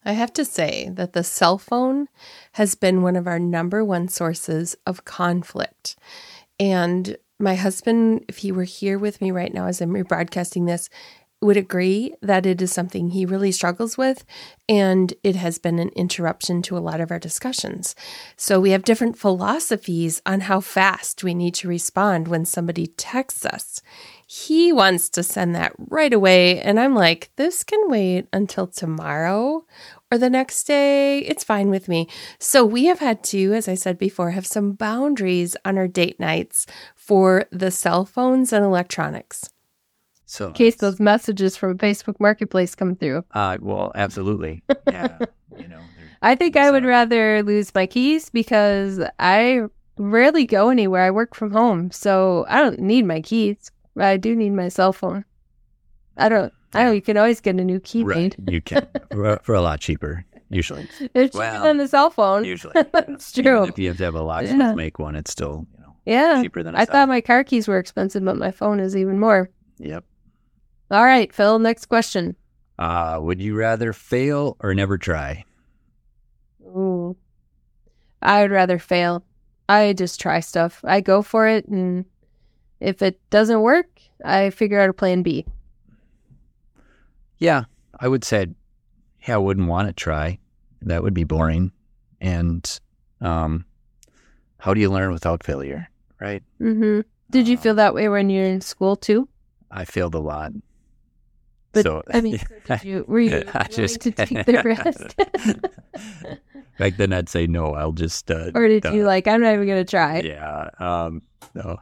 I 0.02 0.12
have 0.12 0.32
to 0.32 0.46
say 0.46 0.88
that 0.94 1.12
the 1.12 1.22
cell 1.22 1.58
phone 1.58 2.08
has 2.52 2.74
been 2.74 3.02
one 3.02 3.16
of 3.16 3.26
our 3.26 3.38
number 3.38 3.84
one 3.84 4.08
sources 4.08 4.76
of 4.86 5.04
conflict. 5.04 5.96
And 6.58 7.18
my 7.38 7.54
husband, 7.54 8.24
if 8.28 8.38
he 8.38 8.50
were 8.50 8.64
here 8.64 8.98
with 8.98 9.20
me 9.20 9.30
right 9.30 9.52
now 9.52 9.66
as 9.66 9.82
I'm 9.82 9.90
rebroadcasting 9.90 10.66
this, 10.66 10.88
would 11.42 11.56
agree 11.56 12.14
that 12.22 12.46
it 12.46 12.62
is 12.62 12.72
something 12.72 13.10
he 13.10 13.26
really 13.26 13.52
struggles 13.52 13.98
with. 13.98 14.24
And 14.68 15.12
it 15.22 15.36
has 15.36 15.58
been 15.58 15.78
an 15.78 15.90
interruption 15.90 16.62
to 16.62 16.76
a 16.76 16.80
lot 16.80 17.00
of 17.00 17.10
our 17.10 17.18
discussions. 17.18 17.94
So 18.36 18.58
we 18.58 18.70
have 18.70 18.84
different 18.84 19.18
philosophies 19.18 20.22
on 20.24 20.40
how 20.40 20.60
fast 20.60 21.22
we 21.22 21.34
need 21.34 21.54
to 21.56 21.68
respond 21.68 22.26
when 22.26 22.46
somebody 22.46 22.86
texts 22.86 23.44
us. 23.44 23.82
He 24.26 24.72
wants 24.72 25.08
to 25.10 25.22
send 25.22 25.54
that 25.54 25.72
right 25.78 26.12
away. 26.12 26.60
And 26.60 26.80
I'm 26.80 26.94
like, 26.94 27.30
this 27.36 27.62
can 27.62 27.88
wait 27.88 28.26
until 28.32 28.66
tomorrow 28.66 29.66
or 30.10 30.18
the 30.18 30.30
next 30.30 30.64
day. 30.64 31.18
It's 31.18 31.44
fine 31.44 31.68
with 31.68 31.86
me. 31.86 32.08
So 32.38 32.64
we 32.64 32.86
have 32.86 33.00
had 33.00 33.22
to, 33.24 33.52
as 33.52 33.68
I 33.68 33.74
said 33.74 33.98
before, 33.98 34.30
have 34.30 34.46
some 34.46 34.72
boundaries 34.72 35.56
on 35.64 35.76
our 35.76 35.88
date 35.88 36.18
nights 36.18 36.66
for 36.94 37.44
the 37.52 37.70
cell 37.70 38.04
phones 38.04 38.52
and 38.52 38.64
electronics. 38.64 39.50
So 40.28 40.48
In 40.48 40.52
case 40.54 40.76
those 40.76 40.98
messages 40.98 41.56
from 41.56 41.78
Facebook 41.78 42.18
Marketplace 42.18 42.74
come 42.74 42.96
through. 42.96 43.24
Uh, 43.32 43.58
well, 43.60 43.92
absolutely. 43.94 44.62
Yeah. 44.90 45.18
you 45.56 45.68
know, 45.68 45.78
I 46.22 46.34
think 46.34 46.56
I 46.56 46.70
would 46.70 46.82
So- 46.82 46.88
rather 46.88 47.42
lose 47.42 47.72
my 47.74 47.86
keys 47.86 48.28
because 48.30 49.00
I 49.20 49.62
rarely 49.98 50.44
go 50.44 50.68
anywhere. 50.70 51.02
I 51.04 51.10
work 51.10 51.34
from 51.34 51.52
home, 51.52 51.90
so 51.90 52.44
I 52.48 52.60
don't 52.60 52.80
need 52.80 53.06
my 53.06 53.20
keys. 53.20 53.70
But 53.94 54.04
I 54.06 54.16
do 54.18 54.34
need 54.36 54.50
my 54.50 54.68
cell 54.68 54.92
phone. 54.92 55.24
I 56.18 56.28
don't. 56.28 56.52
I 56.74 56.84
know 56.84 56.90
you 56.92 57.00
can 57.00 57.16
always 57.16 57.40
get 57.40 57.56
a 57.58 57.64
new 57.64 57.80
key 57.80 58.02
right. 58.04 58.36
made. 58.38 58.50
You 58.50 58.60
can 58.60 58.86
for, 59.12 59.38
for 59.42 59.54
a 59.54 59.62
lot 59.62 59.80
cheaper, 59.80 60.24
usually. 60.50 60.88
It's 61.14 61.32
cheaper 61.32 61.38
Well, 61.38 61.62
than 61.62 61.78
the 61.78 61.88
cell 61.88 62.10
phone. 62.10 62.44
Usually. 62.44 62.74
That's 62.92 63.38
Even 63.38 63.52
true. 63.52 63.62
if 63.64 63.78
you 63.78 63.88
have 63.88 63.96
to 63.98 64.04
have 64.04 64.14
a 64.16 64.22
locksmith 64.22 64.58
Yeah. 64.58 64.74
make 64.74 64.98
one, 64.98 65.14
it's 65.16 65.30
still, 65.30 65.66
you 65.72 65.80
know, 65.80 65.96
Yeah. 66.04 66.42
cheaper 66.42 66.62
than 66.62 66.74
a 66.74 66.78
I 66.80 66.84
cell. 66.84 66.92
thought 66.92 67.08
my 67.08 67.20
car 67.22 67.44
keys 67.44 67.66
were 67.68 67.78
expensive, 67.78 68.22
but 68.24 68.36
my 68.36 68.50
phone 68.50 68.80
is 68.80 68.94
even 68.96 69.18
more. 69.18 69.48
Yep. 69.78 70.04
All 70.90 71.04
right, 71.04 71.32
Phil, 71.32 71.58
next 71.58 71.86
question. 71.86 72.36
Uh, 72.78 73.18
would 73.20 73.40
you 73.40 73.56
rather 73.56 73.92
fail 73.92 74.56
or 74.60 74.74
never 74.74 74.98
try? 74.98 75.44
Ooh. 76.62 77.16
I 78.22 78.42
would 78.42 78.50
rather 78.50 78.78
fail. 78.78 79.24
I 79.68 79.92
just 79.94 80.20
try 80.20 80.40
stuff. 80.40 80.80
I 80.84 81.00
go 81.00 81.22
for 81.22 81.48
it, 81.48 81.66
and 81.66 82.04
if 82.80 83.02
it 83.02 83.18
doesn't 83.30 83.62
work, 83.62 83.86
I 84.24 84.50
figure 84.50 84.80
out 84.80 84.90
a 84.90 84.92
plan 84.92 85.22
B. 85.22 85.44
Yeah, 87.38 87.64
I 87.98 88.08
would 88.08 88.24
say, 88.24 88.46
yeah, 89.26 89.34
I 89.34 89.38
wouldn't 89.38 89.68
want 89.68 89.88
to 89.88 89.92
try. 89.92 90.38
That 90.82 91.02
would 91.02 91.14
be 91.14 91.24
boring. 91.24 91.72
And 92.20 92.80
um, 93.20 93.64
how 94.58 94.72
do 94.72 94.80
you 94.80 94.90
learn 94.90 95.12
without 95.12 95.42
failure, 95.44 95.88
right? 96.20 96.42
hmm 96.58 97.00
Did 97.30 97.48
you 97.48 97.56
Uh, 97.56 97.60
feel 97.60 97.74
that 97.74 97.94
way 97.94 98.08
when 98.08 98.30
you 98.30 98.40
were 98.40 98.46
in 98.48 98.60
school 98.60 98.96
too? 98.96 99.28
I 99.70 99.84
failed 99.84 100.14
a 100.14 100.20
lot. 100.20 100.52
But 101.76 101.84
so, 101.84 102.02
I 102.12 102.20
mean, 102.20 102.40
did 102.66 102.84
you 102.84 103.04
were 103.06 103.20
you 103.20 103.36
I 103.54 103.68
willing 103.68 103.70
just- 103.70 104.00
to 104.02 104.10
take 104.10 104.44
the 104.46 104.62
risk, 104.64 105.16
Back 106.78 106.96
then, 106.98 107.12
I'd 107.14 107.28
say 107.30 107.46
no. 107.46 107.72
I'll 107.72 107.92
just. 107.92 108.30
Uh, 108.30 108.50
or 108.54 108.68
did 108.68 108.84
uh, 108.84 108.92
you 108.92 109.04
like? 109.04 109.26
I'm 109.26 109.40
not 109.40 109.54
even 109.54 109.66
gonna 109.66 109.84
try. 109.84 110.20
Yeah. 110.20 110.68
Um, 110.78 111.22
no. 111.54 111.78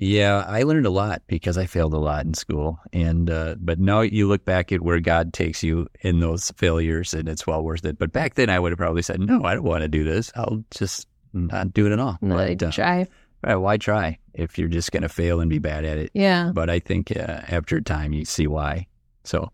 Yeah, 0.00 0.44
I 0.46 0.62
learned 0.62 0.86
a 0.86 0.90
lot 0.90 1.22
because 1.26 1.58
I 1.58 1.66
failed 1.66 1.92
a 1.92 1.98
lot 1.98 2.24
in 2.24 2.32
school, 2.32 2.78
and 2.92 3.28
uh, 3.28 3.56
but 3.58 3.78
now 3.80 4.00
you 4.00 4.28
look 4.28 4.44
back 4.44 4.70
at 4.72 4.80
where 4.80 5.00
God 5.00 5.32
takes 5.34 5.62
you 5.62 5.88
in 6.02 6.20
those 6.20 6.50
failures, 6.56 7.12
and 7.12 7.28
it's 7.28 7.46
well 7.46 7.62
worth 7.64 7.84
it. 7.84 7.98
But 7.98 8.12
back 8.12 8.34
then, 8.34 8.48
I 8.48 8.58
would 8.60 8.70
have 8.72 8.78
probably 8.78 9.02
said, 9.02 9.20
"No, 9.20 9.42
I 9.44 9.54
don't 9.54 9.64
want 9.64 9.82
to 9.82 9.88
do 9.88 10.04
this. 10.04 10.30
I'll 10.36 10.64
just 10.70 11.06
not 11.34 11.74
do 11.74 11.84
it 11.86 11.92
at 11.92 11.98
all." 11.98 12.16
No, 12.22 12.36
But, 12.36 12.62
uh, 12.62 12.70
try. 12.70 13.06
right, 13.44 13.56
why 13.56 13.76
try 13.76 14.18
if 14.34 14.56
you're 14.56 14.68
just 14.68 14.92
going 14.92 15.02
to 15.02 15.08
fail 15.08 15.40
and 15.40 15.50
be 15.50 15.58
bad 15.58 15.84
at 15.84 15.98
it? 15.98 16.12
Yeah. 16.14 16.52
But 16.54 16.70
I 16.70 16.78
think 16.78 17.10
uh, 17.14 17.42
after 17.48 17.80
time, 17.80 18.12
you 18.12 18.24
see 18.24 18.46
why. 18.46 18.86
So 19.28 19.52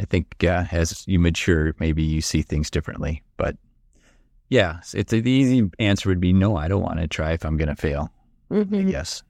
I 0.00 0.04
think 0.06 0.42
uh, 0.42 0.64
as 0.72 1.04
you 1.06 1.18
mature, 1.20 1.74
maybe 1.78 2.02
you 2.02 2.20
see 2.22 2.42
things 2.42 2.70
differently. 2.70 3.22
But 3.36 3.56
yeah, 4.48 4.80
it's 4.94 5.12
the 5.12 5.22
easy 5.30 5.70
answer 5.78 6.08
would 6.08 6.20
be 6.20 6.32
no. 6.32 6.56
I 6.56 6.68
don't 6.68 6.82
want 6.82 6.98
to 6.98 7.06
try 7.08 7.32
if 7.32 7.44
I'm 7.44 7.56
going 7.56 7.68
to 7.68 7.76
fail. 7.76 8.10
I 8.50 8.62
hmm 8.62 8.90
guess 8.90 9.22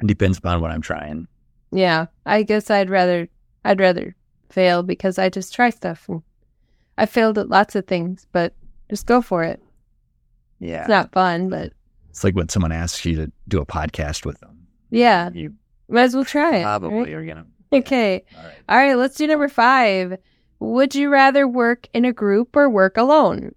it 0.00 0.06
depends 0.06 0.38
upon 0.38 0.60
what 0.60 0.70
I'm 0.70 0.80
trying. 0.80 1.26
Yeah. 1.72 2.06
I 2.26 2.42
guess 2.42 2.70
I'd 2.70 2.90
rather 2.90 3.28
I'd 3.64 3.80
rather 3.80 4.14
fail 4.48 4.82
because 4.82 5.18
I 5.18 5.28
just 5.28 5.54
try 5.54 5.70
stuff. 5.70 6.08
I 6.98 7.06
failed 7.06 7.38
at 7.38 7.48
lots 7.48 7.74
of 7.76 7.86
things, 7.86 8.26
but 8.32 8.54
just 8.90 9.06
go 9.06 9.20
for 9.22 9.42
it. 9.44 9.60
Yeah, 10.58 10.80
It's 10.80 10.88
not 10.88 11.12
fun, 11.12 11.48
but 11.48 11.72
it's 12.10 12.22
like 12.24 12.34
when 12.34 12.48
someone 12.48 12.72
asks 12.72 13.04
you 13.04 13.16
to 13.16 13.32
do 13.48 13.60
a 13.60 13.66
podcast 13.66 14.26
with 14.26 14.38
them. 14.40 14.66
yeah, 14.90 15.30
You 15.32 15.54
might 15.88 16.02
as 16.02 16.14
well 16.14 16.24
try 16.24 16.56
it. 16.58 16.62
probably 16.64 16.98
right? 16.98 17.14
are 17.14 17.24
gonna. 17.24 17.46
Okay. 17.72 18.24
All 18.36 18.42
right. 18.42 18.54
All 18.68 18.76
right, 18.76 18.94
let's 18.96 19.16
do 19.16 19.28
number 19.28 19.48
five. 19.48 20.18
Would 20.58 20.94
you 20.94 21.08
rather 21.08 21.46
work 21.46 21.86
in 21.94 22.04
a 22.04 22.12
group 22.12 22.56
or 22.56 22.68
work 22.68 22.96
alone? 22.96 23.54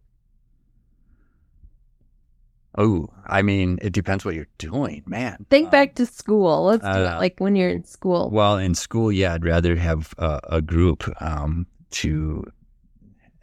Oh, 2.77 3.10
I 3.27 3.41
mean, 3.43 3.77
it 3.82 3.93
depends 3.93 4.25
what 4.25 4.34
you're 4.34 4.48
doing, 4.58 5.03
man. 5.05 5.46
Think 5.50 5.65
Um, 5.65 5.72
back 5.72 5.96
to 5.96 6.05
school. 6.05 6.65
Let's 6.65 6.84
do 6.84 6.89
uh, 6.89 7.15
it 7.15 7.20
like 7.20 7.39
when 7.39 7.55
you're 7.55 7.70
in 7.70 7.84
school. 7.86 8.29
Well, 8.32 8.58
in 8.58 8.74
school, 8.74 9.12
yeah, 9.12 9.34
I'd 9.34 9.46
rather 9.46 9.75
have 9.75 10.13
a, 10.17 10.39
a 10.43 10.62
group 10.62 11.08
um, 11.22 11.67
to, 11.91 12.43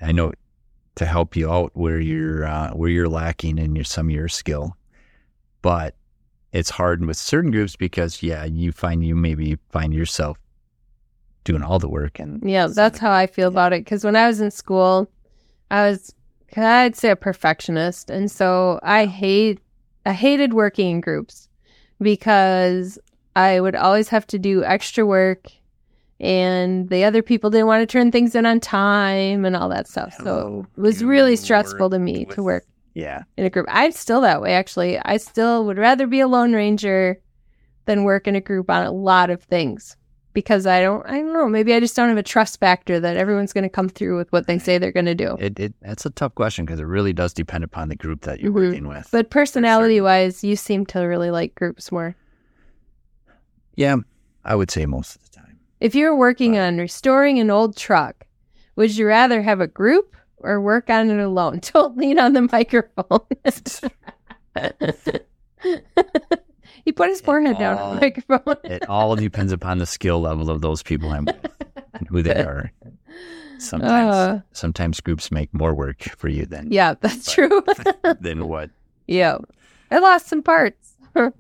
I 0.01 0.11
know, 0.13 0.33
to 0.97 1.05
help 1.05 1.37
you 1.37 1.51
out 1.51 1.71
where 1.75 2.01
you're 2.01 2.45
uh, 2.45 2.71
where 2.73 2.91
you're 2.91 3.09
lacking 3.09 3.59
in 3.59 3.77
your 3.77 3.85
some 3.85 4.09
of 4.09 4.15
your 4.15 4.29
skill, 4.29 4.77
but 5.63 5.95
it's 6.53 6.71
hard 6.71 7.05
with 7.05 7.17
certain 7.17 7.53
groups 7.53 7.77
because 7.77 8.23
yeah, 8.25 8.45
you 8.45 8.73
find 8.73 9.05
you 9.05 9.15
maybe 9.15 9.59
find 9.71 9.95
yourself 9.95 10.39
doing 11.51 11.63
all 11.63 11.79
the 11.79 11.89
work 11.89 12.19
and 12.19 12.43
Yeah, 12.49 12.69
that's 12.69 12.99
how 12.99 13.11
I 13.11 13.27
feel 13.27 13.49
about 13.49 13.73
it. 13.73 13.85
Because 13.85 14.05
when 14.05 14.17
I 14.17 14.27
was 14.27 14.41
in 14.41 14.51
school, 14.51 15.11
I 15.71 15.91
was, 15.91 16.15
I'd 16.57 16.97
say, 16.97 17.11
a 17.11 17.17
perfectionist, 17.17 18.11
and 18.11 18.31
so 18.31 18.79
I 18.83 19.07
hate, 19.07 19.61
I 20.07 20.13
hated 20.13 20.55
working 20.55 20.91
in 20.91 21.01
groups 21.01 21.49
because 22.01 22.99
I 23.37 23.61
would 23.61 23.75
always 23.75 24.09
have 24.09 24.27
to 24.29 24.39
do 24.39 24.65
extra 24.65 25.05
work, 25.05 25.47
and 26.21 26.89
the 26.89 27.05
other 27.05 27.23
people 27.23 27.51
didn't 27.51 27.67
want 27.67 27.83
to 27.83 27.87
turn 27.87 28.13
things 28.13 28.35
in 28.35 28.47
on 28.47 28.61
time 28.61 29.45
and 29.45 29.57
all 29.57 29.69
that 29.71 29.89
stuff. 29.89 30.15
So 30.23 30.67
it 30.77 30.81
was 30.81 31.03
really 31.03 31.37
stressful 31.37 31.91
to 31.91 31.99
me 31.99 32.27
to 32.27 32.43
work 32.43 32.65
yeah. 32.95 33.23
in 33.37 33.45
a 33.45 33.51
group. 33.51 33.67
I'm 33.69 33.93
still 33.93 34.21
that 34.21 34.41
way, 34.41 34.53
actually. 34.53 34.99
I 34.99 35.17
still 35.17 35.65
would 35.67 35.79
rather 35.79 36.07
be 36.07 36.21
a 36.21 36.29
lone 36.29 36.53
ranger 36.53 37.21
than 37.87 38.05
work 38.05 38.27
in 38.29 38.37
a 38.37 38.41
group 38.41 38.71
on 38.71 38.85
a 38.85 38.93
lot 38.93 39.31
of 39.31 39.43
things 39.43 39.97
because 40.33 40.67
I 40.67 40.81
don't, 40.81 41.05
I 41.07 41.19
don't 41.19 41.33
know, 41.33 41.49
maybe 41.49 41.75
I 41.75 41.81
just 41.81 41.97
don't 41.97 42.09
have 42.09 42.19
a 42.19 42.23
trust 42.23 42.61
factor 42.61 43.01
that 43.01 43.17
everyone's 43.17 43.53
going 43.53 43.65
to 43.65 43.69
come 43.71 43.89
through 43.89 44.17
with 44.17 44.31
what 44.33 44.47
they 44.47 44.59
say 44.59 44.79
they're 44.79 44.93
going 44.93 45.07
to 45.07 45.15
do. 45.15 45.37
It, 45.41 45.59
it 45.59 45.75
that's 45.83 46.07
a 46.07 46.11
tough 46.11 46.35
question 46.35 46.65
because 46.65 46.79
it 46.81 46.85
really 46.85 47.13
does 47.13 47.33
depend 47.33 47.65
upon 47.65 47.89
the 47.89 47.97
group 47.97 48.23
that 48.23 48.41
you're 48.41 48.53
Mhm. 48.53 48.69
working 48.71 48.89
with. 48.89 49.09
But 49.11 49.31
personality 49.31 50.01
wise, 50.01 50.45
you 50.45 50.55
seem 50.57 50.87
to 50.87 51.01
really 51.01 51.31
like 51.31 51.55
groups 51.55 51.91
more. 51.91 52.15
yeah, 53.77 53.97
I 54.45 54.55
would 54.55 54.71
say 54.71 54.87
most 54.87 55.17
of 55.17 55.23
the 55.23 55.31
time. 55.31 55.59
If 55.81 55.95
you're 55.95 56.15
working 56.15 56.53
Right. 56.53 56.67
on 56.67 56.79
restoring 56.79 57.39
an 57.39 57.51
old 57.51 57.77
truck, 57.77 58.27
would 58.77 58.97
you 58.97 59.07
rather 59.07 59.43
have 59.43 59.61
a 59.61 59.67
group 59.67 60.15
or 60.39 60.61
work 60.61 60.91
on 60.91 61.11
it 61.11 61.19
alone? 61.19 61.61
Don't 61.73 61.97
lean 61.97 62.19
on 62.19 62.35
the 62.35 62.43
microphone. 62.43 63.21
he 66.85 66.93
put 66.93 67.09
his 67.09 67.21
forehead 67.21 67.59
down 67.59 67.79
on 67.79 67.95
the 67.97 68.01
microphone. 68.01 68.57
It 68.65 68.89
all 68.89 69.17
depends 69.17 69.53
upon 69.53 69.79
the 69.79 69.87
skill 69.87 70.21
level 70.21 70.51
of 70.51 70.61
those 70.61 70.83
people 70.83 71.13
and 71.13 71.33
who 72.09 72.23
they 72.23 72.35
are. 72.43 72.73
Sometimes 73.59 74.15
Uh. 74.15 74.41
sometimes 74.53 75.01
groups 75.01 75.31
make 75.31 75.53
more 75.53 75.75
work 75.75 76.03
for 76.17 76.29
you 76.29 76.47
than 76.47 76.73
Yeah, 76.73 76.95
that's 77.01 77.33
true. 77.33 77.63
than 78.21 78.49
what. 78.49 78.71
yeah. 79.07 79.37
I 79.91 79.99
lost 79.99 80.29
some 80.29 80.43
parts. 80.43 80.97
All 81.17 81.33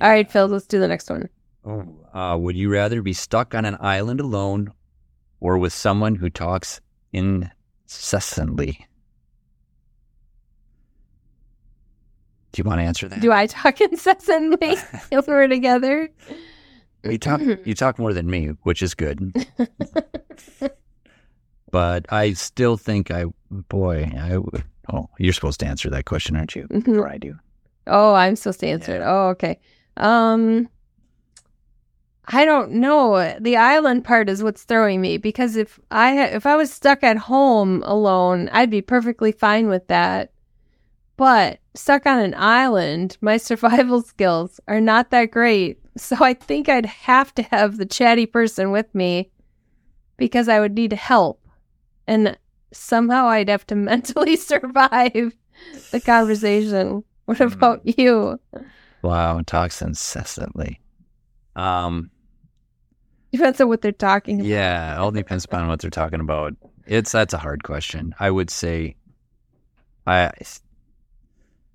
right, 0.00 0.30
Phil, 0.30 0.48
let's 0.48 0.66
do 0.66 0.80
the 0.80 0.88
next 0.88 1.08
one. 1.08 1.28
Oh, 1.64 1.86
uh, 2.12 2.36
would 2.36 2.56
you 2.56 2.70
rather 2.70 3.00
be 3.02 3.12
stuck 3.12 3.54
on 3.54 3.64
an 3.64 3.76
island 3.80 4.20
alone 4.20 4.72
or 5.40 5.56
with 5.58 5.72
someone 5.72 6.16
who 6.16 6.28
talks 6.30 6.80
incessantly? 7.12 8.86
You 12.60 12.68
want 12.68 12.80
to 12.80 12.84
answer 12.84 13.08
that? 13.08 13.20
Do 13.20 13.32
I 13.32 13.46
talk 13.46 13.80
incessantly 13.90 14.76
if 15.10 15.26
we're 15.26 15.48
together? 15.48 16.10
You 17.04 17.18
talk 17.18 17.40
you 17.64 17.74
talk 17.74 17.98
more 17.98 18.12
than 18.12 18.28
me, 18.28 18.48
which 18.62 18.82
is 18.82 18.94
good. 18.94 19.34
but 21.70 22.06
I 22.12 22.32
still 22.34 22.76
think 22.76 23.10
I 23.10 23.24
boy, 23.50 24.10
I 24.16 24.38
oh, 24.92 25.08
you're 25.18 25.32
supposed 25.32 25.60
to 25.60 25.66
answer 25.66 25.90
that 25.90 26.04
question, 26.04 26.36
aren't 26.36 26.54
you? 26.54 26.66
Mhm. 26.68 26.84
Before 26.84 27.08
I 27.08 27.18
do. 27.18 27.38
Oh, 27.86 28.14
I'm 28.14 28.36
supposed 28.36 28.60
to 28.60 28.66
answer 28.68 28.94
it. 28.94 29.02
Oh, 29.02 29.28
okay. 29.28 29.58
Um 29.96 30.68
I 32.32 32.44
don't 32.44 32.72
know. 32.72 33.36
The 33.40 33.56
island 33.56 34.04
part 34.04 34.28
is 34.28 34.42
what's 34.42 34.62
throwing 34.62 35.00
me 35.00 35.18
because 35.18 35.56
if 35.56 35.80
I 35.90 36.26
if 36.26 36.46
I 36.46 36.54
was 36.56 36.72
stuck 36.72 37.02
at 37.02 37.16
home 37.16 37.82
alone, 37.84 38.48
I'd 38.52 38.70
be 38.70 38.82
perfectly 38.82 39.32
fine 39.32 39.68
with 39.68 39.88
that. 39.88 40.32
But 41.20 41.58
stuck 41.74 42.06
on 42.06 42.18
an 42.18 42.32
island, 42.34 43.18
my 43.20 43.36
survival 43.48 44.00
skills 44.00 44.58
are 44.66 44.80
not 44.80 45.10
that 45.10 45.30
great. 45.30 45.78
So 45.98 46.16
I 46.18 46.32
think 46.32 46.70
I'd 46.70 46.86
have 46.86 47.34
to 47.34 47.42
have 47.42 47.76
the 47.76 47.84
chatty 47.84 48.24
person 48.24 48.70
with 48.70 48.86
me 48.94 49.30
because 50.16 50.48
I 50.48 50.60
would 50.60 50.74
need 50.74 50.94
help. 50.94 51.38
And 52.06 52.38
somehow 52.72 53.26
I'd 53.26 53.50
have 53.50 53.66
to 53.66 53.74
mentally 53.90 54.36
survive 54.52 55.34
the 55.90 56.00
conversation. 56.00 57.04
What 57.26 57.36
Hmm. 57.36 57.52
about 57.52 57.98
you? 57.98 58.40
Wow, 59.02 59.42
talks 59.44 59.82
incessantly. 59.82 60.80
Um 61.54 62.10
Depends 63.30 63.60
on 63.60 63.68
what 63.68 63.82
they're 63.82 63.92
talking 63.92 64.40
about. 64.40 64.48
Yeah, 64.48 64.94
it 64.94 64.98
all 64.98 65.10
depends 65.10 65.44
upon 65.44 65.68
what 65.68 65.80
they're 65.80 65.90
talking 65.90 66.20
about. 66.20 66.54
It's 66.86 67.12
that's 67.12 67.34
a 67.34 67.38
hard 67.38 67.62
question. 67.62 68.14
I 68.18 68.30
would 68.30 68.48
say, 68.48 68.96
I, 70.06 70.32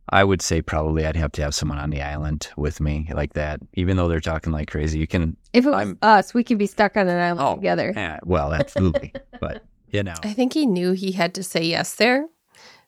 I 0.10 0.24
would 0.24 0.42
say 0.42 0.62
probably 0.62 1.06
I'd 1.06 1.16
have 1.16 1.32
to 1.34 1.42
have 1.42 1.56
someone 1.56 1.80
on 1.80 1.90
the 1.90 2.02
island 2.02 2.48
with 2.58 2.80
me 2.80 3.10
like 3.14 3.34
that. 3.34 3.60
Even 3.74 3.98
though 3.98 4.08
they're 4.08 4.20
talking 4.20 4.52
like 4.54 4.70
crazy, 4.70 5.00
you 5.00 5.08
can. 5.08 5.36
If 5.54 5.66
it 5.66 5.70
was 5.70 5.78
I'm- 5.78 5.98
us, 6.02 6.34
we 6.34 6.44
could 6.44 6.58
be 6.60 6.68
stuck 6.68 6.96
on 6.98 7.08
an 7.08 7.18
island 7.20 7.42
Oh, 7.42 7.56
together. 7.56 7.92
Yeah, 7.96 8.20
well, 8.24 8.54
absolutely. 8.54 9.14
but 9.40 9.64
you 9.92 10.04
know, 10.04 10.14
I 10.24 10.34
think 10.34 10.54
he 10.54 10.66
knew 10.66 10.92
he 10.94 11.12
had 11.14 11.34
to 11.36 11.44
say 11.44 11.64
yes 11.64 11.96
there, 11.96 12.28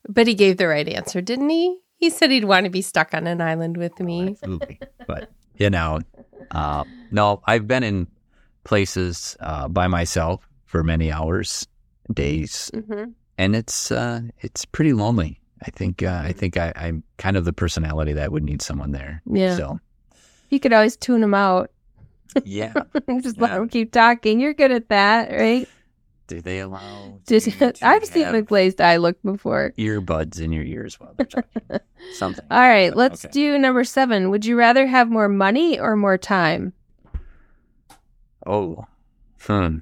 but 0.07 0.27
he 0.27 0.33
gave 0.35 0.57
the 0.57 0.67
right 0.67 0.87
answer, 0.87 1.21
didn't 1.21 1.49
he? 1.49 1.79
He 1.97 2.09
said 2.11 2.29
he'd 2.29 2.45
want 2.45 2.65
to 2.65 2.69
be 2.69 2.81
stuck 2.83 3.13
on 3.15 3.25
an 3.25 3.41
island 3.41 3.77
with 3.77 3.99
me. 3.99 4.29
absolutely. 4.29 4.79
But 5.07 5.31
you 5.55 5.69
know, 5.71 5.99
uh, 6.51 6.83
no, 7.09 7.41
I've 7.45 7.67
been 7.67 7.83
in 7.83 8.07
places 8.63 9.35
uh, 9.39 9.67
by 9.67 9.87
myself 9.87 10.47
for 10.65 10.83
many 10.83 11.11
hours, 11.11 11.65
days, 12.13 12.69
hmm 12.73 13.05
and 13.39 13.55
it's 13.55 13.91
uh, 13.91 14.21
it's 14.41 14.65
pretty 14.65 14.93
lonely. 14.93 15.39
I 15.65 15.69
think 15.71 16.03
uh, 16.03 16.21
I 16.23 16.31
think 16.33 16.57
I, 16.57 16.71
I'm 16.75 17.03
kind 17.17 17.35
of 17.37 17.45
the 17.45 17.53
personality 17.53 18.13
that 18.13 18.31
would 18.31 18.43
need 18.43 18.61
someone 18.61 18.91
there. 18.91 19.21
Yeah. 19.31 19.55
So 19.55 19.79
You 20.49 20.59
could 20.59 20.73
always 20.73 20.95
tune 20.97 21.21
them 21.21 21.33
out. 21.33 21.71
yeah, 22.45 22.73
Just 23.21 23.39
let 23.39 23.49
Yeah. 23.51 23.57
them 23.57 23.69
keep 23.69 23.91
talking. 23.91 24.39
You're 24.39 24.53
good 24.53 24.71
at 24.71 24.89
that, 24.89 25.31
right? 25.31 25.67
do 26.27 26.41
they 26.41 26.59
allow? 26.59 27.19
Did 27.25 27.45
you 27.47 27.53
I've 27.81 28.03
seen 28.03 28.25
have 28.25 28.33
the 28.33 28.41
glazed 28.41 28.81
eye 28.81 28.97
look 28.97 29.15
before. 29.23 29.73
earbuds 29.77 30.41
in 30.41 30.51
your 30.51 30.65
ears 30.65 30.99
while 30.99 31.13
they're 31.15 31.25
talking. 31.25 31.79
Something. 32.11 32.43
All 32.51 32.59
right, 32.59 32.89
But, 32.89 32.97
let's 32.97 33.23
okay. 33.23 33.31
do 33.31 33.57
number 33.57 33.85
seven. 33.85 34.29
Would 34.29 34.45
you 34.45 34.57
rather 34.57 34.85
have 34.87 35.09
more 35.09 35.29
money 35.29 35.79
or 35.79 35.95
more 35.95 36.17
time? 36.17 36.73
Oh, 38.45 38.85
hmm. 39.41 39.77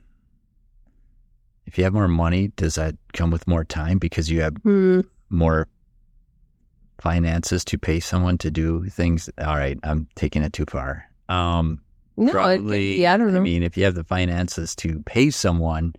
If 1.65 1.77
you 1.79 1.83
have 1.83 1.93
more 1.93 2.07
money, 2.07 2.49
does 2.55 2.75
that 2.75 2.95
come 3.13 3.31
with 3.31 3.47
more 3.47 3.63
time 3.63 3.97
because 3.97 4.29
you 4.29 4.41
have 4.41 4.55
Hmm. 4.57 5.01
More 5.29 5.67
finances 6.99 7.65
to 7.65 7.77
pay 7.77 7.99
someone 7.99 8.38
to 8.39 8.51
do 8.51 8.85
things? 8.89 9.29
All 9.39 9.55
right, 9.55 9.77
I'm 9.83 10.07
taking 10.15 10.43
it 10.43 10.53
too 10.53 10.65
far. 10.65 11.09
Um, 11.29 11.81
No, 12.17 12.27
it 12.29 12.31
probably. 12.31 12.97
be. 12.97 13.07
I 13.07 13.17
don't 13.17 13.33
know. 13.33 13.39
I 13.39 13.43
mean, 13.43 13.63
if 13.63 13.77
you 13.77 13.83
have 13.85 13.95
the 13.95 14.03
finances 14.03 14.75
to 14.77 15.01
pay 15.05 15.29
someone 15.29 15.93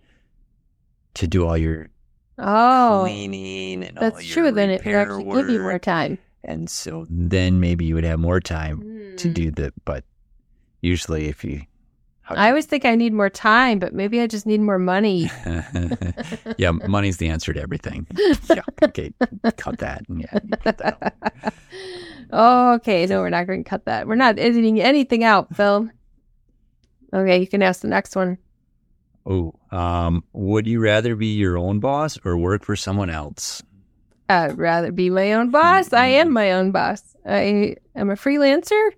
to 1.15 1.27
do 1.27 1.45
all 1.47 1.57
your 1.57 1.89
oh, 2.37 3.01
cleaning 3.03 3.83
and 3.83 3.97
all 3.97 4.09
that's 4.11 4.23
your 4.35 4.45
true. 4.45 4.51
Then 4.51 4.69
it 4.69 4.85
would 4.85 4.95
actually 4.95 5.23
give 5.25 5.49
you 5.49 5.59
more 5.59 5.79
time. 5.79 6.17
and 6.43 6.69
so 6.69 7.05
then 7.09 7.59
maybe 7.59 7.85
you 7.85 7.95
would 7.95 8.03
have 8.03 8.19
more 8.19 8.39
time 8.39 8.81
to 9.17 9.27
Hmm. 9.27 9.33
do 9.33 9.51
the. 9.51 9.73
But 9.85 10.03
usually, 10.81 11.27
if 11.27 11.43
you, 11.43 11.61
I 12.29 12.49
always 12.49 12.65
think 12.65 12.83
I 12.85 12.95
need 12.95 13.13
more 13.13 13.29
time, 13.29 13.79
but 13.79 13.93
maybe 13.93 14.19
I 14.19 14.27
just 14.27 14.45
need 14.45 14.59
more 14.59 14.79
money. 14.79 15.29
yeah, 16.57 16.71
money's 16.71 17.17
the 17.17 17.29
answer 17.29 17.53
to 17.53 17.61
everything. 17.61 18.07
Yeah, 18.49 18.61
okay, 18.81 19.13
cut 19.57 19.79
that. 19.79 20.03
Yeah, 20.09 20.39
cut 20.63 20.77
that 20.77 21.13
oh, 22.31 22.73
okay. 22.75 23.05
No, 23.05 23.19
we're 23.19 23.29
not 23.29 23.47
going 23.47 23.63
to 23.63 23.69
cut 23.69 23.85
that. 23.85 24.07
We're 24.07 24.15
not 24.15 24.39
editing 24.39 24.79
anything 24.81 25.23
out, 25.23 25.55
Phil. 25.55 25.89
Okay, 27.13 27.39
you 27.39 27.47
can 27.47 27.61
ask 27.61 27.81
the 27.81 27.87
next 27.87 28.15
one. 28.15 28.37
Oh, 29.25 29.53
um, 29.71 30.23
would 30.33 30.67
you 30.67 30.79
rather 30.79 31.15
be 31.15 31.35
your 31.35 31.57
own 31.57 31.79
boss 31.79 32.17
or 32.23 32.37
work 32.37 32.63
for 32.63 32.75
someone 32.75 33.09
else? 33.09 33.61
I'd 34.29 34.57
rather 34.57 34.91
be 34.91 35.09
my 35.09 35.33
own 35.33 35.51
boss. 35.51 35.93
I 35.93 36.07
am 36.07 36.31
my 36.31 36.53
own 36.53 36.71
boss. 36.71 37.15
I 37.25 37.75
am 37.95 38.09
a 38.09 38.15
freelancer. 38.15 38.91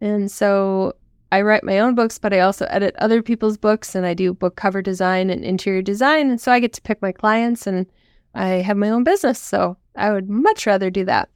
And 0.00 0.30
so 0.30 0.94
I 1.32 1.42
write 1.42 1.64
my 1.64 1.78
own 1.78 1.94
books, 1.94 2.18
but 2.18 2.32
I 2.32 2.40
also 2.40 2.66
edit 2.66 2.94
other 2.98 3.22
people's 3.22 3.56
books 3.56 3.94
and 3.94 4.04
I 4.04 4.14
do 4.14 4.34
book 4.34 4.56
cover 4.56 4.82
design 4.82 5.30
and 5.30 5.44
interior 5.44 5.82
design. 5.82 6.30
And 6.30 6.40
so 6.40 6.50
I 6.50 6.60
get 6.60 6.72
to 6.74 6.82
pick 6.82 7.00
my 7.00 7.12
clients 7.12 7.66
and 7.66 7.86
I 8.34 8.46
have 8.48 8.76
my 8.76 8.90
own 8.90 9.04
business. 9.04 9.38
So 9.38 9.76
I 9.96 10.12
would 10.12 10.28
much 10.28 10.66
rather 10.66 10.90
do 10.90 11.04
that. 11.04 11.28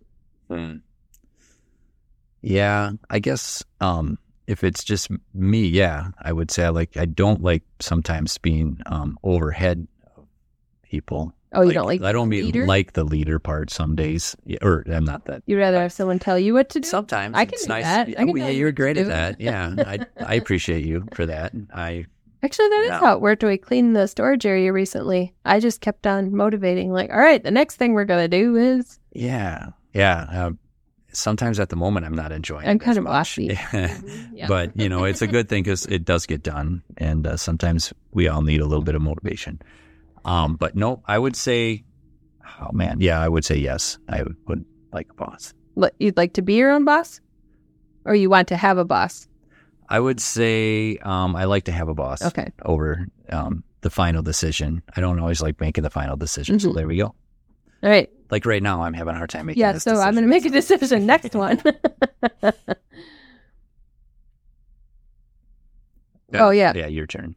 Hmm. 0.48 0.76
Yeah, 2.42 2.92
I 3.08 3.20
guess 3.20 3.64
um, 3.80 4.18
if 4.46 4.64
it's 4.64 4.84
just 4.84 5.08
me, 5.32 5.66
yeah, 5.66 6.08
I 6.20 6.32
would 6.32 6.50
say 6.50 6.64
I 6.64 6.68
like. 6.68 6.96
I 6.96 7.06
don't 7.06 7.42
like 7.42 7.62
sometimes 7.80 8.36
being 8.36 8.80
um, 8.86 9.18
overhead 9.22 9.86
of 10.16 10.26
people. 10.82 11.32
Oh, 11.54 11.62
you 11.62 11.72
don't 11.72 11.86
like 11.86 12.02
I 12.02 12.12
don't 12.12 12.28
mean 12.28 12.44
leader? 12.46 12.66
like 12.66 12.92
the 12.94 13.04
leader 13.04 13.38
part 13.38 13.70
some 13.70 13.94
days, 13.96 14.36
Yeah, 14.44 14.58
or 14.62 14.84
I'm 14.86 15.04
not 15.04 15.24
that. 15.26 15.42
You'd 15.46 15.58
rather 15.58 15.78
have 15.80 15.92
someone 15.92 16.18
tell 16.18 16.38
you 16.38 16.54
what 16.54 16.68
to 16.70 16.80
do? 16.80 16.88
Sometimes 16.88 17.34
I 17.36 17.44
can 17.44 17.54
it's 17.54 17.62
do 17.64 17.68
nice. 17.68 17.84
that. 17.84 18.06
I 18.08 18.10
Yeah, 18.10 18.16
can 18.18 18.26
well, 18.28 18.36
yeah, 18.38 18.48
you 18.48 18.58
you're 18.60 18.72
great 18.72 18.96
at 18.96 19.06
that. 19.06 19.40
Yeah, 19.40 19.74
I 19.78 19.98
I 20.18 20.34
appreciate 20.42 20.84
you 20.84 21.06
for 21.14 21.26
that. 21.26 21.52
I 21.72 22.06
Actually, 22.42 22.68
that 22.68 22.80
is 22.82 22.88
Yeah. 22.88 23.00
how 23.00 23.14
it 23.14 23.20
worked. 23.22 23.42
We 23.42 23.56
cleaned 23.56 23.96
the 23.96 24.06
storage 24.06 24.44
area 24.44 24.70
recently. 24.70 25.32
I 25.46 25.60
just 25.60 25.80
kept 25.80 26.06
on 26.06 26.34
motivating, 26.36 26.92
like, 26.92 27.08
all 27.10 27.16
right, 27.18 27.42
the 27.42 27.50
next 27.50 27.76
thing 27.76 27.94
we're 27.94 28.04
going 28.04 28.28
to 28.28 28.36
do 28.36 28.56
is. 28.56 28.98
yeah 29.12 29.68
yeah. 29.94 30.26
Uh, 30.30 30.50
sometimes 31.12 31.60
at 31.60 31.68
the 31.68 31.76
moment 31.76 32.04
I'm 32.04 32.14
not 32.14 32.32
enjoying. 32.32 32.66
I'm 32.68 32.76
it 32.76 32.80
kind 32.80 32.98
of 32.98 33.04
much. 33.04 33.12
bossy. 33.12 33.58
Yeah. 34.34 34.46
But 34.48 34.76
you 34.78 34.88
know, 34.88 35.04
it's 35.04 35.22
a 35.22 35.26
good 35.28 35.48
thing 35.48 35.62
because 35.62 35.86
it 35.86 36.04
does 36.04 36.26
get 36.26 36.42
done, 36.42 36.82
and 36.98 37.26
uh, 37.26 37.36
sometimes 37.36 37.92
we 38.12 38.26
all 38.28 38.42
need 38.42 38.60
a 38.60 38.66
little 38.66 38.82
bit 38.84 38.94
of 38.96 39.00
motivation. 39.02 39.62
Um, 40.24 40.56
but 40.56 40.74
no, 40.74 41.02
I 41.06 41.18
would 41.18 41.36
say, 41.36 41.84
oh 42.60 42.72
man, 42.72 43.00
yeah, 43.00 43.20
I 43.20 43.28
would 43.28 43.44
say 43.44 43.56
yes. 43.56 43.98
I 44.08 44.22
would, 44.46 44.64
like 44.92 45.08
a 45.10 45.14
boss. 45.14 45.52
You'd 45.98 46.16
like 46.16 46.34
to 46.34 46.42
be 46.42 46.54
your 46.54 46.70
own 46.70 46.84
boss, 46.84 47.20
or 48.04 48.14
you 48.14 48.30
want 48.30 48.48
to 48.48 48.56
have 48.56 48.78
a 48.78 48.84
boss? 48.84 49.26
I 49.88 49.98
would 50.00 50.20
say 50.20 50.96
um, 51.02 51.34
I 51.36 51.44
like 51.44 51.64
to 51.64 51.72
have 51.72 51.88
a 51.88 51.94
boss 51.94 52.22
Okay. 52.22 52.50
over 52.64 53.06
um, 53.30 53.64
the 53.82 53.90
final 53.90 54.22
decision. 54.22 54.82
I 54.96 55.00
don't 55.00 55.18
always 55.18 55.42
like 55.42 55.60
making 55.60 55.82
the 55.84 55.90
final 55.90 56.16
decision. 56.16 56.58
So 56.58 56.70
Mhm. 56.70 56.74
there 56.76 56.86
we 56.86 56.96
go. 56.96 57.06
All 57.82 57.90
right. 57.90 58.08
Like 58.30 58.46
right 58.46 58.62
now, 58.62 58.82
I'm 58.82 58.94
having 58.94 59.14
a 59.14 59.18
hard 59.18 59.28
time 59.30 59.46
making. 59.46 59.60
Yeah. 59.60 59.76
So 59.78 59.96
I'm 60.00 60.14
going 60.14 60.24
to 60.24 60.30
make 60.30 60.46
a 60.46 60.50
decision. 60.50 61.04
Next 61.14 61.34
one. 61.34 61.60
oh, 66.34 66.50
yeah. 66.50 66.72
yeah, 66.74 66.86
your 66.86 67.06
turn. 67.06 67.36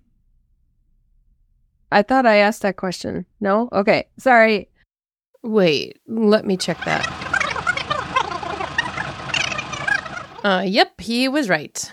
I 1.92 2.02
thought 2.02 2.26
I 2.26 2.38
asked 2.38 2.62
that 2.64 2.76
question. 2.78 3.26
No. 3.40 3.70
Okay. 3.72 4.08
Sorry. 4.18 4.70
Wait, 5.44 6.00
let 6.08 6.46
me 6.46 6.58
check 6.58 6.78
that. 6.86 7.06
Uh, 10.44 10.62
yep, 10.66 11.00
he 11.02 11.28
was 11.28 11.50
right. 11.50 11.92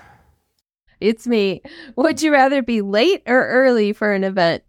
It's 1.00 1.26
me. 1.26 1.60
Would 1.96 2.22
you 2.22 2.32
rather 2.32 2.62
be 2.62 2.80
late 2.82 3.22
or 3.26 3.46
early 3.48 3.92
for 3.92 4.12
an 4.12 4.22
event? 4.22 4.62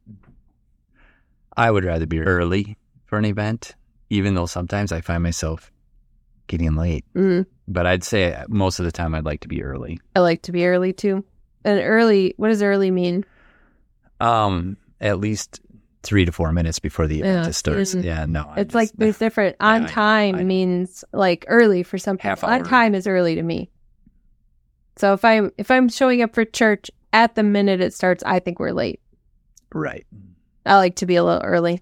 I 1.55 1.69
would 1.71 1.85
rather 1.85 2.05
be 2.07 2.19
early 2.19 2.77
for 3.05 3.17
an 3.19 3.25
event, 3.25 3.75
even 4.09 4.33
though 4.33 4.47
sometimes 4.47 4.91
I 4.91 5.01
find 5.01 5.21
myself 5.23 5.71
getting 6.47 6.75
late. 6.75 7.05
Mm, 7.15 7.45
But 7.67 7.85
I'd 7.85 8.03
say 8.03 8.35
most 8.49 8.79
of 8.79 8.85
the 8.85 8.91
time 8.91 9.13
I'd 9.13 9.25
like 9.25 9.41
to 9.41 9.47
be 9.47 9.63
early. 9.63 9.99
I 10.15 10.19
like 10.19 10.41
to 10.43 10.51
be 10.51 10.65
early 10.65 10.91
too. 10.93 11.23
And 11.63 11.79
early, 11.79 12.33
what 12.37 12.49
does 12.49 12.61
early 12.63 12.91
mean? 12.91 13.23
Um, 14.19 14.77
at 15.01 15.19
least 15.19 15.59
three 16.03 16.25
to 16.25 16.31
four 16.31 16.51
minutes 16.51 16.79
before 16.79 17.07
the 17.07 17.19
event 17.21 17.45
Yeah, 17.45 17.51
starts. 17.51 17.95
Yeah, 17.95 18.25
no. 18.27 18.45
I 18.55 18.61
It's 18.61 18.75
like 18.75 18.89
just- 18.89 18.99
there's 18.99 19.17
different. 19.17 19.55
On 19.61 19.83
I- 19.85 19.87
time 19.87 20.35
I- 20.35 20.43
means 20.43 21.03
like 21.13 21.45
early 21.47 21.83
for 21.83 21.97
some 21.97 22.17
people. 22.17 22.29
Half 22.29 22.43
On 22.43 22.63
time 22.63 22.93
is 22.95 23.07
early 23.07 23.35
to 23.35 23.41
me. 23.43 23.69
So 24.97 25.13
if 25.13 25.25
I'm 25.25 25.51
if 25.57 25.69
I'm 25.71 25.89
showing 25.89 26.21
up 26.21 26.33
for 26.33 26.45
church 26.45 26.89
at 27.11 27.35
the 27.35 27.43
minute 27.43 27.81
it 27.81 27.93
starts, 27.93 28.23
I 28.25 28.39
think 28.39 28.59
we're 28.59 28.71
late. 28.71 29.01
right. 29.73 30.05
I 30.67 30.77
like 30.77 30.95
to 30.97 31.05
be 31.05 31.15
a 31.15 31.23
little 31.23 31.43
early. 31.43 31.81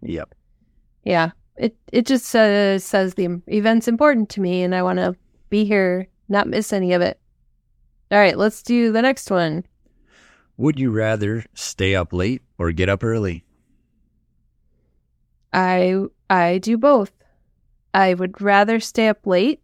Yep. 0.00 0.34
Yeah. 1.04 1.30
It 1.56 1.76
it 1.92 2.06
just 2.06 2.26
says 2.26 2.82
says 2.84 3.14
the 3.14 3.40
event's 3.48 3.88
important 3.88 4.28
to 4.30 4.40
me 4.40 4.62
and 4.62 4.74
I 4.74 4.82
want 4.82 4.98
to 5.00 5.14
be 5.50 5.64
here, 5.64 6.06
not 6.28 6.46
miss 6.48 6.72
any 6.72 6.92
of 6.94 7.02
it. 7.02 7.18
All 8.10 8.18
right, 8.18 8.36
let's 8.38 8.62
do 8.62 8.90
the 8.92 9.02
next 9.02 9.30
one. 9.30 9.64
Would 10.56 10.78
you 10.78 10.90
rather 10.90 11.44
stay 11.54 11.94
up 11.94 12.12
late 12.12 12.42
or 12.62 12.70
get 12.70 12.88
up 12.88 13.02
early? 13.02 13.44
I 15.52 16.04
I 16.30 16.58
do 16.58 16.78
both. 16.78 17.12
I 17.92 18.14
would 18.14 18.40
rather 18.40 18.80
stay 18.80 19.08
up 19.08 19.26
late, 19.26 19.60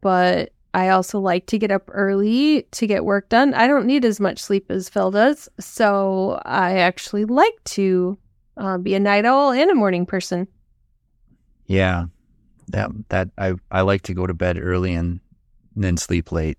but 0.00 0.52
I 0.72 0.88
also 0.88 1.20
like 1.20 1.46
to 1.46 1.58
get 1.58 1.70
up 1.70 1.88
early 1.92 2.66
to 2.72 2.86
get 2.86 3.04
work 3.04 3.28
done. 3.28 3.54
I 3.54 3.68
don't 3.68 3.86
need 3.86 4.04
as 4.04 4.18
much 4.18 4.40
sleep 4.40 4.70
as 4.70 4.88
Phil 4.88 5.10
does, 5.10 5.48
so 5.60 6.40
I 6.44 6.78
actually 6.78 7.26
like 7.26 7.62
to 7.64 8.18
uh, 8.56 8.78
be 8.78 8.94
a 8.94 9.00
night 9.00 9.26
owl 9.26 9.52
and 9.52 9.70
a 9.70 9.74
morning 9.74 10.06
person. 10.06 10.48
Yeah. 11.66 12.06
That 12.68 12.90
that 13.10 13.28
I 13.36 13.54
I 13.70 13.82
like 13.82 14.02
to 14.02 14.14
go 14.14 14.26
to 14.26 14.32
bed 14.32 14.58
early 14.58 14.94
and 14.94 15.20
then 15.76 15.98
sleep 15.98 16.32
late. 16.32 16.56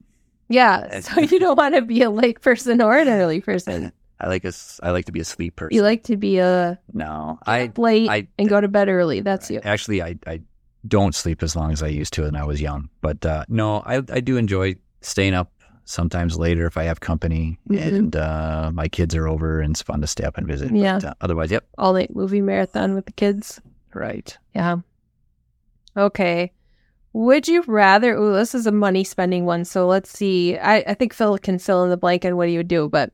Yeah, 0.48 1.00
so 1.02 1.22
you 1.22 1.40
don't 1.40 1.58
want 1.58 1.74
to 1.74 1.82
be 1.82 2.04
a 2.04 2.12
late 2.12 2.42
person 2.42 2.80
or 2.82 2.96
an 2.96 3.10
early 3.10 3.42
person. 3.42 3.92
I 4.20 4.28
like 4.28 4.46
a 4.46 4.54
I 4.82 4.92
like 4.92 5.06
to 5.06 5.12
be 5.12 5.20
a 5.20 5.26
sleep 5.26 5.56
person. 5.58 5.76
You 5.76 5.82
like 5.84 6.04
to 6.04 6.16
be 6.18 6.38
a 6.40 6.80
no, 6.94 7.38
I 7.46 7.72
late 7.78 8.10
I 8.10 8.28
and 8.40 8.48
go 8.48 8.62
to 8.62 8.68
bed 8.68 8.88
early. 8.90 9.22
That's 9.22 9.50
you. 9.52 9.60
Actually, 9.64 10.02
I, 10.02 10.16
I 10.26 10.42
don't 10.88 11.14
sleep 11.16 11.44
as 11.44 11.56
long 11.56 11.72
as 11.74 11.84
I 11.84 11.88
used 11.88 12.14
to 12.14 12.24
when 12.24 12.36
I 12.36 12.46
was 12.46 12.62
young. 12.62 12.90
But 13.02 13.26
uh, 13.26 13.44
no, 13.50 13.78
I, 13.86 13.98
I 14.10 14.20
do 14.22 14.38
enjoy 14.38 14.76
staying 15.02 15.34
up 15.34 15.52
sometimes 15.84 16.38
later 16.38 16.66
if 16.66 16.78
I 16.78 16.84
have 16.84 17.00
company 17.00 17.60
Mhm. 17.70 17.88
and 17.88 18.16
uh, 18.16 18.72
my 18.74 18.88
kids 18.88 19.14
are 19.16 19.28
over 19.28 19.60
and 19.60 19.72
it's 19.72 19.82
fun 19.82 20.02
to 20.02 20.08
stay 20.08 20.24
up 20.24 20.38
and 20.38 20.48
visit. 20.48 20.74
Yeah. 20.76 21.00
But, 21.00 21.06
uh, 21.06 21.14
otherwise, 21.22 21.52
yep. 21.52 21.66
All 21.78 21.94
night 21.94 22.16
movie 22.16 22.42
marathon 22.42 22.96
with 22.96 23.06
the 23.06 23.12
kids. 23.12 23.60
Right. 23.94 24.36
Yeah. 24.56 24.78
Okay. 25.98 26.52
Would 27.14 27.48
you 27.48 27.64
rather? 27.68 28.16
Oh, 28.18 28.34
this 28.34 28.54
is 28.54 28.68
a 28.68 28.72
money 28.72 29.04
spending 29.04 29.46
one. 29.46 29.64
So 29.64 29.88
let's 29.88 30.10
see. 30.10 30.58
I, 30.58 30.78
I 30.88 30.94
think 30.96 31.14
Phil 31.14 31.38
can 31.38 31.60
fill 31.60 31.84
in 31.84 31.90
the 31.90 31.98
blank 31.98 32.26
on 32.26 32.36
what 32.36 32.50
he 32.50 32.58
would 32.58 32.68
do. 32.68 32.90
But 32.90 33.12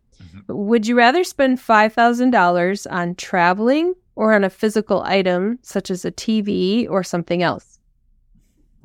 would 0.48 0.88
you 0.88 0.96
rather 0.98 1.24
spend 1.24 1.60
$5,000 1.60 2.92
on 2.92 3.16
traveling 3.16 3.94
or 4.16 4.34
on 4.34 4.44
a 4.44 4.50
physical 4.50 5.02
item 5.04 5.60
such 5.62 5.90
as 5.92 6.06
a 6.06 6.12
TV 6.12 6.88
or 6.90 7.04
something 7.04 7.42
else? 7.44 7.80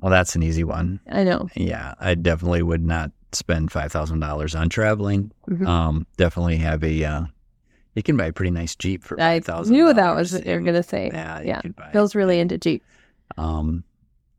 Well, 0.00 0.10
that's 0.10 0.36
an 0.36 0.42
easy 0.42 0.64
one. 0.64 1.00
I 1.10 1.24
know. 1.24 1.48
Yeah, 1.54 1.94
I 1.98 2.14
definitely 2.14 2.62
would 2.62 2.84
not 2.84 3.10
spend 3.32 3.72
five 3.72 3.90
thousand 3.90 4.20
dollars 4.20 4.54
on 4.54 4.68
traveling. 4.68 5.32
Mhm. 5.48 5.66
Um, 5.66 6.06
definitely 6.16 6.58
have 6.58 6.84
a. 6.84 7.02
Uh, 7.04 7.22
you 7.94 8.02
can 8.02 8.16
buy 8.16 8.26
a 8.26 8.32
pretty 8.32 8.50
nice 8.50 8.76
Jeep 8.76 9.02
for 9.02 9.18
I 9.18 9.36
five 9.36 9.44
thousand. 9.46 9.72
knew 9.72 9.92
that 9.92 10.14
was 10.14 10.32
what 10.34 10.44
you 10.46 10.52
were 10.52 10.60
going 10.60 10.74
to 10.74 10.82
say. 10.82 11.10
Yeah, 11.12 11.40
Yeah. 11.40 11.62
Phil's 11.92 12.14
really 12.14 12.38
into 12.40 12.58
Jeep. 12.58 12.84
Um, 13.38 13.84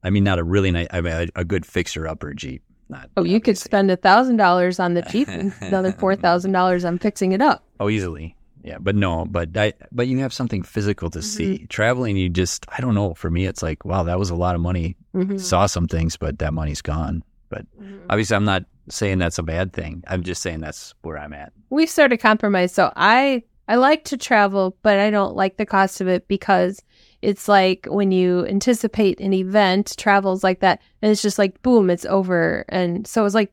I 0.03 0.11
mean, 0.11 0.23
not 0.23 0.37
a 0.39 0.43
really 0.43 0.69
nice. 0.71 0.87
I 0.91 1.01
mean, 1.01 1.13
a, 1.13 1.41
a 1.41 1.43
good 1.43 1.65
fixer 1.65 2.07
upper 2.07 2.33
Jeep. 2.35 2.61
Not. 2.89 3.09
Oh, 3.17 3.23
you 3.23 3.39
could 3.41 3.57
spend 3.57 3.91
a 3.91 3.97
$1,000 3.97 4.79
on 4.83 4.93
the 4.93 5.01
Jeep 5.03 5.27
and 5.27 5.53
another 5.61 5.91
$4,000 5.91 6.87
on 6.87 6.99
fixing 6.99 7.31
it 7.33 7.41
up. 7.41 7.63
Oh, 7.79 7.89
easily. 7.89 8.35
Yeah, 8.63 8.77
but 8.79 8.95
no, 8.95 9.25
but 9.25 9.55
I, 9.55 9.73
but 9.91 10.07
you 10.07 10.19
have 10.19 10.33
something 10.33 10.61
physical 10.63 11.09
to 11.11 11.21
see. 11.21 11.55
Mm-hmm. 11.55 11.65
Traveling, 11.67 12.17
you 12.17 12.27
just, 12.29 12.65
I 12.75 12.81
don't 12.81 12.95
know. 12.95 13.13
For 13.13 13.29
me, 13.29 13.45
it's 13.45 13.63
like, 13.63 13.85
wow, 13.85 14.03
that 14.03 14.19
was 14.19 14.29
a 14.29 14.35
lot 14.35 14.55
of 14.55 14.61
money. 14.61 14.97
Mhm. 15.15 15.39
Saw 15.39 15.67
some 15.67 15.87
things, 15.87 16.17
but 16.17 16.39
that 16.39 16.53
money's 16.53 16.81
gone. 16.81 17.23
But 17.49 17.65
Mm-hmm. 17.81 18.07
obviously, 18.09 18.35
I'm 18.35 18.43
not 18.45 18.63
saying 18.89 19.19
that's 19.19 19.37
a 19.37 19.43
bad 19.43 19.71
thing. 19.73 20.03
I'm 20.07 20.23
just 20.23 20.41
saying 20.41 20.59
that's 20.61 20.93
where 21.01 21.17
I'm 21.17 21.33
at. 21.33 21.53
we've 21.69 21.89
sort 21.89 22.11
of 22.13 22.19
compromised. 22.19 22.75
So 22.75 22.91
I 22.95 23.43
I 23.69 23.75
like 23.75 24.05
to 24.05 24.17
travel, 24.17 24.77
but 24.81 24.97
I 24.99 25.09
don't 25.11 25.35
like 25.35 25.57
the 25.57 25.65
cost 25.65 25.99
of 26.01 26.07
it 26.07 26.27
because 26.29 26.81
it's 27.21 27.47
like 27.47 27.87
when 27.89 28.11
you 28.11 28.45
anticipate 28.45 29.19
an 29.19 29.33
event, 29.33 29.95
travels 29.97 30.43
like 30.43 30.59
that, 30.59 30.81
and 31.01 31.11
it's 31.11 31.21
just 31.21 31.39
like 31.39 31.61
boom, 31.61 31.89
it's 31.89 32.05
over. 32.05 32.65
And 32.69 33.07
so 33.07 33.25
it's 33.25 33.35
like 33.35 33.51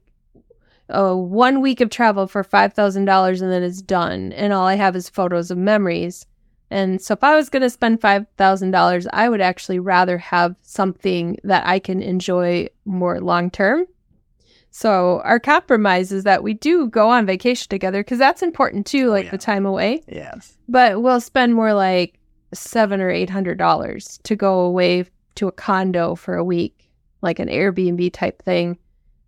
uh, 0.90 1.14
one 1.14 1.60
week 1.60 1.80
of 1.80 1.90
travel 1.90 2.26
for 2.26 2.44
five 2.44 2.74
thousand 2.74 3.06
dollars, 3.06 3.40
and 3.40 3.50
then 3.50 3.62
it's 3.62 3.82
done, 3.82 4.32
and 4.32 4.52
all 4.52 4.66
I 4.66 4.74
have 4.74 4.96
is 4.96 5.08
photos 5.08 5.50
of 5.50 5.58
memories. 5.58 6.26
And 6.70 7.00
so, 7.00 7.14
if 7.14 7.22
I 7.22 7.36
was 7.36 7.48
going 7.48 7.62
to 7.62 7.70
spend 7.70 8.00
five 8.00 8.26
thousand 8.36 8.70
dollars, 8.72 9.06
I 9.12 9.28
would 9.28 9.40
actually 9.40 9.78
rather 9.78 10.18
have 10.18 10.56
something 10.62 11.38
that 11.44 11.66
I 11.66 11.78
can 11.78 12.02
enjoy 12.02 12.68
more 12.84 13.20
long 13.20 13.50
term. 13.50 13.86
So 14.76 15.20
our 15.20 15.38
compromise 15.38 16.10
is 16.10 16.24
that 16.24 16.42
we 16.42 16.52
do 16.52 16.88
go 16.88 17.08
on 17.08 17.26
vacation 17.26 17.68
together 17.68 18.02
because 18.02 18.18
that's 18.18 18.42
important 18.42 18.86
too, 18.86 19.08
like 19.08 19.26
yeah. 19.26 19.30
the 19.30 19.38
time 19.38 19.66
away. 19.66 20.02
Yes. 20.08 20.58
But 20.68 21.00
we'll 21.00 21.20
spend 21.20 21.54
more 21.54 21.72
like 21.74 22.18
seven 22.54 23.00
or 23.00 23.10
eight 23.10 23.30
hundred 23.30 23.58
dollars 23.58 24.18
to 24.24 24.36
go 24.36 24.60
away 24.60 25.04
to 25.36 25.48
a 25.48 25.52
condo 25.52 26.14
for 26.14 26.36
a 26.36 26.44
week, 26.44 26.88
like 27.22 27.38
an 27.38 27.48
Airbnb 27.48 28.12
type 28.12 28.42
thing, 28.42 28.78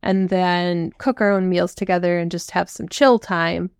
and 0.02 0.28
then 0.28 0.92
cook 0.98 1.20
our 1.20 1.32
own 1.32 1.48
meals 1.48 1.74
together 1.74 2.18
and 2.18 2.30
just 2.30 2.52
have 2.52 2.70
some 2.70 2.88
chill 2.88 3.18
time. 3.18 3.70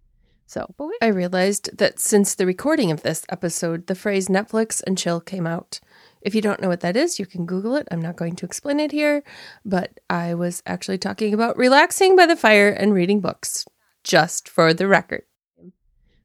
So, 0.49 0.75
but 0.77 0.87
we, 0.87 0.97
I 1.03 1.09
realized 1.09 1.77
that 1.79 1.99
since 1.99 2.35
the 2.35 2.47
recording 2.47 2.93
of 2.93 3.03
this 3.03 3.25
episode, 3.29 3.89
the 3.89 3.97
phrase 3.97 4.29
Netflix 4.29 4.83
and 4.87 4.97
chill 4.97 5.21
came 5.21 5.47
out. 5.47 5.81
If 6.21 6.35
you 6.35 6.41
don't 6.41 6.61
know 6.61 6.69
what 6.69 6.81
that 6.81 6.97
is, 6.97 7.19
you 7.19 7.27
can 7.27 7.47
Google 7.47 7.77
it. 7.77 7.87
I'm 7.91 8.01
not 8.03 8.17
going 8.17 8.37
to 8.37 8.47
explain 8.47 8.81
it 8.81 8.93
here, 8.93 9.23
but 9.65 9.99
I 10.09 10.35
was 10.35 10.63
actually 10.67 10.99
talking 10.99 11.35
about 11.35 11.57
relaxing 11.57 12.17
by 12.17 12.27
the 12.27 12.37
fire 12.37 12.69
and 12.69 12.95
reading 12.95 13.21
books, 13.21 13.65
just 14.03 14.49
for 14.49 14.73
the 14.73 14.89
record. 14.89 15.25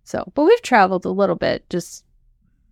so, 0.03 0.31
but 0.34 0.43
we've 0.43 0.62
traveled 0.62 1.05
a 1.05 1.10
little 1.10 1.36
bit, 1.36 1.69
just 1.69 2.05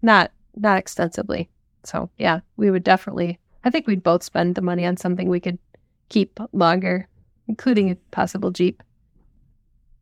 not 0.01 0.31
not 0.55 0.77
extensively. 0.77 1.49
So, 1.83 2.09
yeah, 2.17 2.39
we 2.57 2.71
would 2.71 2.83
definitely. 2.83 3.39
I 3.63 3.69
think 3.69 3.87
we'd 3.87 4.03
both 4.03 4.23
spend 4.23 4.55
the 4.55 4.61
money 4.61 4.85
on 4.85 4.97
something 4.97 5.29
we 5.29 5.39
could 5.39 5.59
keep 6.09 6.39
longer, 6.53 7.07
including 7.47 7.91
a 7.91 7.95
possible 8.11 8.51
Jeep. 8.51 8.81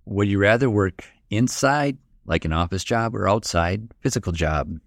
Would 0.06 0.28
you 0.28 0.40
rather 0.40 0.70
work 0.70 1.06
inside, 1.30 1.98
like 2.26 2.46
an 2.46 2.54
office 2.54 2.84
job, 2.84 3.16
or 3.16 3.28
outside, 3.28 3.90
physical 4.00 4.32
job? 4.32 4.80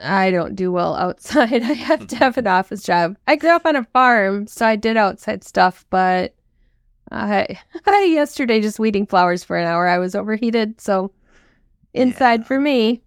I 0.00 0.30
don't 0.30 0.54
do 0.56 0.72
well 0.72 0.94
outside. 1.06 1.62
I 1.62 1.72
have 1.74 2.06
to 2.08 2.16
have 2.16 2.36
an 2.38 2.46
office 2.60 2.82
job. 2.82 3.16
I 3.26 3.36
grew 3.36 3.50
up 3.50 3.66
on 3.66 3.76
a 3.76 3.84
farm, 3.84 4.46
so 4.46 4.66
I 4.66 4.76
did 4.76 4.96
outside 4.96 5.44
stuff, 5.44 5.84
but 5.90 6.34
I, 7.10 7.58
I 7.86 8.04
yesterday 8.04 8.60
just 8.60 8.78
weeding 8.78 9.06
flowers 9.06 9.44
for 9.44 9.56
an 9.56 9.66
hour. 9.66 9.86
I 9.86 9.98
was 9.98 10.14
overheated, 10.14 10.80
so 10.80 11.12
inside 11.92 12.40
Yeah. 12.40 12.46
for 12.46 12.60
me. 12.60 13.02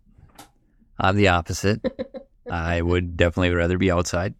I'm 0.99 1.15
the 1.15 1.27
opposite. 1.29 1.81
I 2.49 2.81
would 2.81 3.17
definitely 3.17 3.53
rather 3.53 3.77
be 3.77 3.91
outside, 3.91 4.33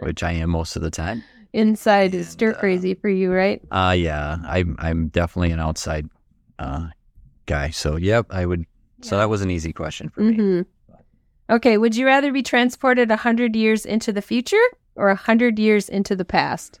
which 0.00 0.22
I 0.22 0.32
am 0.32 0.50
most 0.50 0.76
of 0.76 0.82
the 0.82 0.90
time. 0.90 1.22
inside 1.52 2.14
is 2.14 2.26
And, 2.26 2.32
stir 2.32 2.50
uh, 2.52 2.58
crazy 2.58 2.94
for 2.94 3.08
you, 3.08 3.30
right? 3.32 3.60
Uh 3.70 3.94
yeah, 3.96 4.38
I'm 4.46 4.76
I'm 4.78 5.08
definitely 5.08 5.52
an 5.52 5.60
outside 5.60 6.08
uh 6.58 6.88
guy. 7.46 7.70
So 7.70 7.96
yep, 7.96 8.26
I 8.30 8.46
would. 8.46 8.64
So 9.02 9.18
that 9.18 9.28
was 9.28 9.42
an 9.42 9.50
easy 9.50 9.72
question 9.72 10.08
for 10.08 10.20
me. 10.22 10.34
hmm 10.34 10.60
Okay, 11.50 11.76
would 11.76 11.94
you 11.94 12.06
rather 12.06 12.32
be 12.32 12.42
transported 12.42 13.10
a 13.10 13.16
hundred 13.16 13.54
years 13.54 13.84
into 13.84 14.12
the 14.12 14.22
future 14.22 14.66
or 14.94 15.10
a 15.10 15.14
hundred 15.14 15.58
years 15.58 15.90
into 15.90 16.16
the 16.16 16.24
past? 16.24 16.80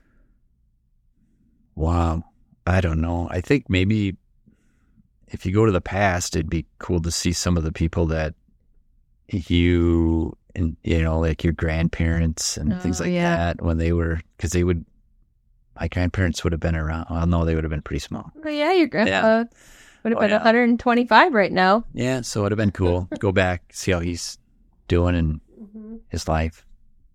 Wow, 1.74 2.24
I 2.66 2.80
don't 2.80 3.00
know. 3.00 3.28
I 3.30 3.40
think 3.40 3.68
maybe 3.68 4.16
if 5.28 5.44
you 5.44 5.52
go 5.52 5.66
to 5.66 5.72
the 5.72 5.80
past, 5.80 6.36
it'd 6.36 6.48
be 6.48 6.66
cool 6.78 7.00
to 7.02 7.10
see 7.10 7.32
some 7.32 7.56
of 7.56 7.62
the 7.64 7.72
people 7.72 8.06
that 8.06 8.34
you 9.28 10.36
and 10.54 10.76
you 10.84 11.02
know, 11.02 11.18
like 11.18 11.42
your 11.44 11.52
grandparents 11.52 12.56
and 12.56 12.80
things 12.82 13.00
Oh, 13.00 13.04
like 13.04 13.12
yeah. 13.12 13.36
that 13.36 13.62
when 13.62 13.78
they 13.78 13.92
were 13.92 14.20
because 14.36 14.52
they 14.52 14.64
would. 14.64 14.84
My 15.80 15.88
grandparents 15.88 16.44
would 16.44 16.52
have 16.52 16.60
been 16.60 16.76
around. 16.76 17.06
Well, 17.10 17.26
no, 17.26 17.44
they 17.44 17.56
would 17.56 17.64
have 17.64 17.70
been 17.70 17.82
pretty 17.82 17.98
small. 17.98 18.30
Oh 18.44 18.48
yeah, 18.48 18.72
your 18.72 18.86
grandpa 18.86 19.38
would 20.04 20.12
have 20.12 20.18
Oh, 20.18 20.20
been 20.20 20.30
yeah. 20.30 20.36
125 20.36 21.34
right 21.34 21.50
now. 21.50 21.84
Yeah, 21.94 22.20
so 22.20 22.40
it 22.40 22.42
would 22.44 22.52
have 22.52 22.56
been 22.58 22.70
cool. 22.70 23.08
Go 23.18 23.32
back, 23.32 23.62
see 23.72 23.90
how 23.90 23.98
he's 23.98 24.38
doing 24.86 25.16
in 25.16 25.40
his 26.10 26.28
life. 26.28 26.64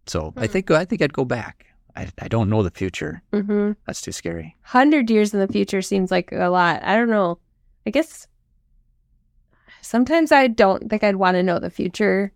So 0.08 0.34
I 0.36 0.48
Hmm. 0.48 0.52
think 0.52 0.72
I 0.72 0.84
think 0.84 1.02
I'd 1.02 1.13
go 1.13 1.24
back. 1.24 1.67
I 1.95 2.10
I 2.22 2.28
don't 2.28 2.50
know 2.50 2.63
the 2.63 2.72
future. 2.72 3.22
Mm-hmm. 3.32 3.74
That's 3.88 4.02
too 4.02 4.12
scary. 4.12 4.58
Hundred 4.63 5.10
years 5.10 5.34
in 5.34 5.39
the 5.39 5.48
future 5.48 5.82
seems 5.82 6.12
like 6.12 6.32
a 6.34 6.50
lot. 6.50 6.84
I 6.84 6.98
don't 6.98 7.10
know. 7.10 7.39
I 7.88 7.91
guess 7.91 8.28
sometimes 9.82 10.32
I 10.32 10.48
don't 10.48 10.89
think 10.89 11.04
I'd 11.04 11.15
want 11.15 11.36
to 11.36 11.44
know 11.44 11.60
the 11.60 11.70
future 11.70 12.32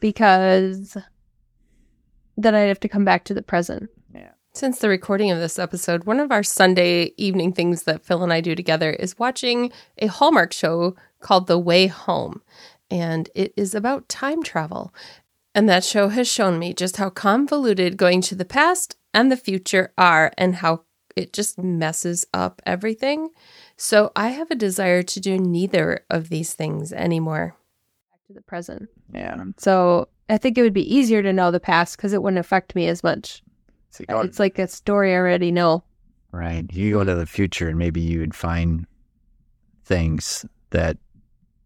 because 0.00 0.96
then 2.36 2.54
I'd 2.54 2.68
have 2.68 2.80
to 2.80 2.88
come 2.88 3.04
back 3.04 3.24
to 3.24 3.34
the 3.34 3.42
present. 3.42 3.90
Since 4.56 4.78
the 4.78 4.88
recording 4.88 5.32
of 5.32 5.40
this 5.40 5.58
episode, 5.58 6.04
one 6.04 6.20
of 6.20 6.30
our 6.30 6.44
Sunday 6.44 7.12
evening 7.16 7.52
things 7.52 7.82
that 7.82 8.04
Phil 8.04 8.22
and 8.22 8.32
I 8.32 8.40
do 8.40 8.54
together 8.54 8.92
is 8.92 9.18
watching 9.18 9.72
a 9.98 10.06
Hallmark 10.06 10.52
show 10.52 10.94
called 11.18 11.48
The 11.48 11.58
Way 11.58 11.88
Home. 11.88 12.40
And 12.88 13.28
it 13.34 13.52
is 13.56 13.74
about 13.74 14.08
time 14.08 14.44
travel. 14.44 14.94
And 15.56 15.68
that 15.68 15.82
show 15.82 16.08
has 16.08 16.28
shown 16.28 16.60
me 16.60 16.72
just 16.72 16.98
how 16.98 17.10
convoluted 17.10 17.96
going 17.96 18.20
to 18.22 18.36
the 18.36 18.44
past 18.44 18.96
and 19.12 19.32
the 19.32 19.36
future 19.36 19.92
are 19.98 20.30
and 20.38 20.54
how 20.54 20.84
it 21.16 21.32
just 21.32 21.58
messes 21.58 22.24
up 22.32 22.62
everything. 22.64 23.30
So 23.76 24.12
I 24.14 24.28
have 24.28 24.50
a 24.50 24.54
desire 24.54 25.02
to 25.02 25.20
do 25.20 25.38
neither 25.38 26.04
of 26.10 26.28
these 26.28 26.54
things 26.54 26.92
anymore. 26.92 27.56
Back 28.10 28.20
to 28.28 28.32
the 28.32 28.40
present. 28.42 28.88
Yeah. 29.12 29.36
So 29.58 30.08
I 30.30 30.38
think 30.38 30.56
it 30.56 30.62
would 30.62 30.72
be 30.74 30.94
easier 30.94 31.22
to 31.22 31.32
know 31.32 31.50
the 31.50 31.60
past 31.60 31.96
because 31.96 32.12
it 32.12 32.22
wouldn't 32.22 32.38
affect 32.38 32.74
me 32.74 32.86
as 32.88 33.02
much. 33.02 33.42
So 33.90 34.04
you 34.08 34.20
It's 34.20 34.38
like 34.38 34.58
a 34.58 34.66
story 34.68 35.12
I 35.12 35.16
already 35.16 35.50
know. 35.52 35.84
right. 36.32 36.64
You 36.72 36.92
go 36.92 37.04
to 37.04 37.14
the 37.14 37.26
future 37.26 37.68
and 37.68 37.78
maybe 37.78 38.00
you 38.00 38.20
would 38.20 38.34
find 38.34 38.86
things 39.84 40.44
that 40.70 40.96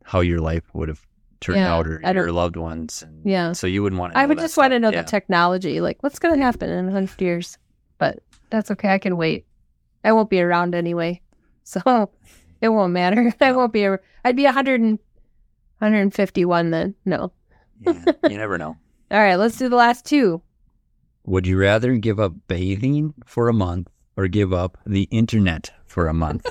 how 0.05 0.21
your 0.21 0.41
life 0.41 0.65
would 0.75 0.89
have 0.89 1.07
turned 1.41 1.59
Yeah, 1.59 1.75
out 1.75 1.87
or 1.87 2.01
I 2.05 2.13
your 2.13 2.33
loved 2.33 2.57
ones. 2.57 3.03
And 3.03 3.25
Yeah. 3.25 3.53
So 3.53 3.67
you 3.67 3.83
wouldn't 3.83 4.01
want 4.01 4.13
to. 4.13 4.19
I 4.19 4.27
would 4.27 4.39
just 4.39 4.57
want 4.57 4.73
to 4.73 4.79
know 4.79 4.91
yeah. 4.91 5.03
the 5.03 5.09
technology, 5.09 5.81
like 5.81 6.03
what's 6.03 6.19
going 6.19 6.37
to 6.37 6.43
happen 6.45 6.69
in 6.71 6.87
100 6.87 7.21
years. 7.21 7.57
But 7.99 8.19
that's 8.51 8.71
okay. 8.73 8.89
I 8.89 8.99
can 8.99 9.17
wait. 9.17 9.47
I 10.05 10.13
won't 10.13 10.31
be 10.31 10.41
around 10.41 10.75
anyway. 10.75 11.21
So 11.69 12.11
it 12.63 12.71
won't 12.71 12.95
matter. 12.95 13.33
I 13.43 13.53
won't 13.53 13.75
be, 13.75 13.85
a, 13.85 13.99
I'd 14.25 14.37
be 14.37 14.45
100 14.45 14.81
and, 14.81 14.99
151 15.81 16.71
then. 16.71 16.95
No. 17.05 17.31
yeah, 17.81 18.05
you 18.29 18.39
never 18.39 18.57
know. 18.57 18.77
All 19.11 19.19
right, 19.21 19.37
let's 19.37 19.59
do 19.59 19.69
the 19.69 19.77
last 19.77 20.07
two. 20.07 20.41
Would 21.27 21.47
you 21.47 21.59
rather 21.59 21.97
give 21.97 22.19
up 22.19 22.33
bathing 22.49 23.13
for 23.27 23.49
a 23.49 23.53
month 23.53 23.89
or 24.17 24.29
give 24.29 24.53
up 24.53 24.79
the 24.87 25.03
internet 25.11 25.71
for 25.85 26.07
a 26.07 26.15
month? 26.15 26.47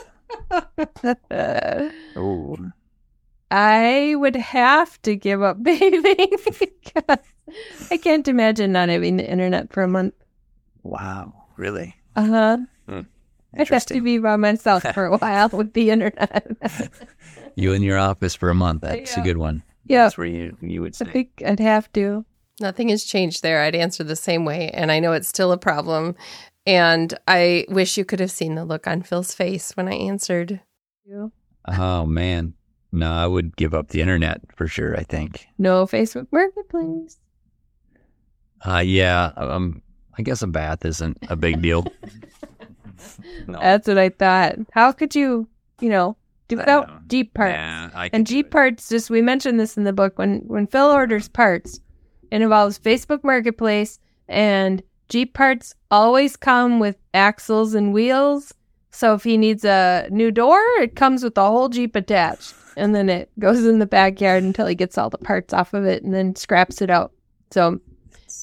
oh, 2.15 2.57
I 3.49 4.13
would 4.17 4.35
have 4.35 5.01
to 5.01 5.15
give 5.15 5.41
up 5.41 5.63
bathing 5.63 6.37
because 6.45 7.17
I 7.89 7.97
can't 7.97 8.27
imagine 8.27 8.71
not 8.71 8.89
having 8.89 9.17
the 9.17 9.27
internet 9.27 9.73
for 9.73 9.81
a 9.81 9.87
month. 9.87 10.13
wow, 10.83 11.33
really? 11.57 11.95
Uh 12.15 12.25
huh. 12.25 12.57
I'd 13.57 13.69
have 13.69 13.85
to 13.87 14.01
be 14.01 14.17
by 14.19 14.35
myself 14.35 14.83
for 14.93 15.05
a 15.05 15.17
while 15.17 15.49
with 15.49 15.73
the 15.73 15.89
internet. 15.91 16.47
You 17.59 17.73
in 17.73 17.81
your 17.81 17.97
office 17.97 18.35
for 18.35 18.51
a 18.51 18.53
month. 18.53 18.81
That's 18.83 19.15
Yeah. 19.17 19.21
a 19.21 19.25
good 19.25 19.37
one. 19.37 19.63
yeah, 19.85 20.03
That's 20.03 20.15
where 20.15 20.27
you 20.27 20.55
you 20.61 20.81
would 20.83 20.95
I 21.01 21.05
think 21.05 21.41
I'd 21.43 21.59
have 21.59 21.91
to. 21.93 22.23
Nothing 22.61 22.89
has 22.89 23.03
changed 23.03 23.41
there. 23.41 23.61
I'd 23.63 23.73
answer 23.73 24.03
the 24.03 24.15
same 24.15 24.45
way. 24.45 24.69
And 24.69 24.91
I 24.91 24.99
know 24.99 25.13
it's 25.13 25.27
still 25.27 25.51
a 25.51 25.57
problem. 25.57 26.15
And 26.67 27.17
I 27.27 27.65
wish 27.69 27.97
you 27.97 28.05
could 28.05 28.19
have 28.19 28.29
seen 28.29 28.53
the 28.53 28.63
look 28.63 28.85
on 28.85 29.01
Phil's 29.01 29.33
face 29.33 29.71
when 29.75 29.87
I 29.87 29.93
answered. 29.93 30.61
Oh 31.67 32.05
man, 32.05 32.53
no, 32.91 33.11
I 33.11 33.25
would 33.25 33.55
give 33.57 33.73
up 33.73 33.87
the 33.87 34.01
internet 34.01 34.41
for 34.55 34.67
sure. 34.67 34.95
I 34.95 35.01
think. 35.01 35.47
No 35.57 35.87
Facebook 35.87 36.27
Marketplace. 36.31 37.17
Uh, 38.63 38.83
yeah. 38.85 39.31
Um, 39.35 39.81
I 40.15 40.21
guess 40.21 40.43
a 40.43 40.47
bath 40.47 40.85
isn't 40.85 41.17
a 41.29 41.35
big 41.35 41.59
deal. 41.63 41.87
no, 43.47 43.59
That's 43.59 43.87
what 43.87 43.97
I 43.97 44.09
thought. 44.09 44.55
How 44.71 44.91
could 44.91 45.15
you, 45.15 45.47
you 45.79 45.89
know, 45.89 46.17
do 46.47 46.57
without. 46.57 47.07
Jeep 47.07 47.33
parts? 47.33 47.55
And 48.13 48.25
Jeep 48.25 48.51
parts, 48.51 48.89
just 48.89 49.09
we 49.09 49.21
mentioned 49.21 49.59
this 49.59 49.77
in 49.77 49.83
the 49.83 49.93
book 49.93 50.17
when 50.17 50.39
when 50.47 50.67
Phil 50.67 50.87
orders 50.87 51.27
parts, 51.27 51.79
it 52.31 52.41
involves 52.41 52.79
Facebook 52.79 53.23
Marketplace 53.23 53.99
and 54.27 54.83
Jeep 55.09 55.33
parts 55.33 55.73
always 55.89 56.35
come 56.35 56.79
with 56.79 56.97
axles 57.13 57.73
and 57.73 57.93
wheels. 57.93 58.53
So 58.91 59.13
if 59.13 59.23
he 59.23 59.37
needs 59.37 59.63
a 59.63 60.07
new 60.11 60.31
door, 60.31 60.59
it 60.79 60.95
comes 60.95 61.23
with 61.23 61.35
the 61.35 61.45
whole 61.45 61.69
Jeep 61.69 61.95
attached. 61.95 62.53
And 62.75 62.93
then 62.93 63.09
it 63.09 63.29
goes 63.39 63.65
in 63.65 63.79
the 63.79 63.85
backyard 63.85 64.43
until 64.43 64.67
he 64.67 64.75
gets 64.75 64.97
all 64.97 65.09
the 65.09 65.17
parts 65.17 65.53
off 65.53 65.73
of 65.73 65.85
it 65.85 66.03
and 66.03 66.13
then 66.13 66.35
scraps 66.35 66.81
it 66.81 66.89
out. 66.89 67.11
So 67.51 67.79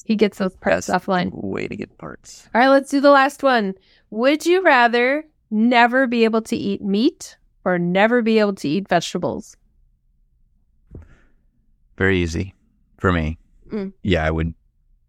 he 0.05 0.15
gets 0.15 0.39
those 0.39 0.55
parts 0.55 0.87
Best 0.87 1.05
offline. 1.05 1.31
Way 1.33 1.67
to 1.67 1.75
get 1.75 1.97
parts. 1.97 2.49
All 2.53 2.61
right, 2.61 2.69
let's 2.69 2.89
do 2.89 2.99
the 2.99 3.11
last 3.11 3.43
one. 3.43 3.75
Would 4.15 4.45
you 4.45 4.63
rather 4.63 5.25
never 5.51 6.07
be 6.07 6.23
able 6.23 6.41
to 6.43 6.55
eat 6.55 6.81
meat 6.81 7.35
or 7.65 7.77
never 7.77 8.21
be 8.21 8.39
able 8.39 8.53
to 8.53 8.69
eat 8.69 8.87
vegetables? 8.87 9.57
Very 11.97 12.19
easy 12.19 12.53
for 12.97 13.11
me. 13.11 13.37
Mm. 13.67 13.91
Yeah, 14.03 14.23
I 14.23 14.31
would 14.31 14.53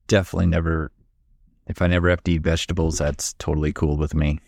definitely 0.08 0.46
never. 0.46 0.90
If 1.68 1.80
I 1.80 1.86
never 1.86 2.10
have 2.10 2.24
to 2.24 2.32
eat 2.32 2.42
vegetables, 2.42 2.98
that's 2.98 3.34
totally 3.34 3.72
cool 3.72 3.96
with 3.96 4.12
me. 4.12 4.40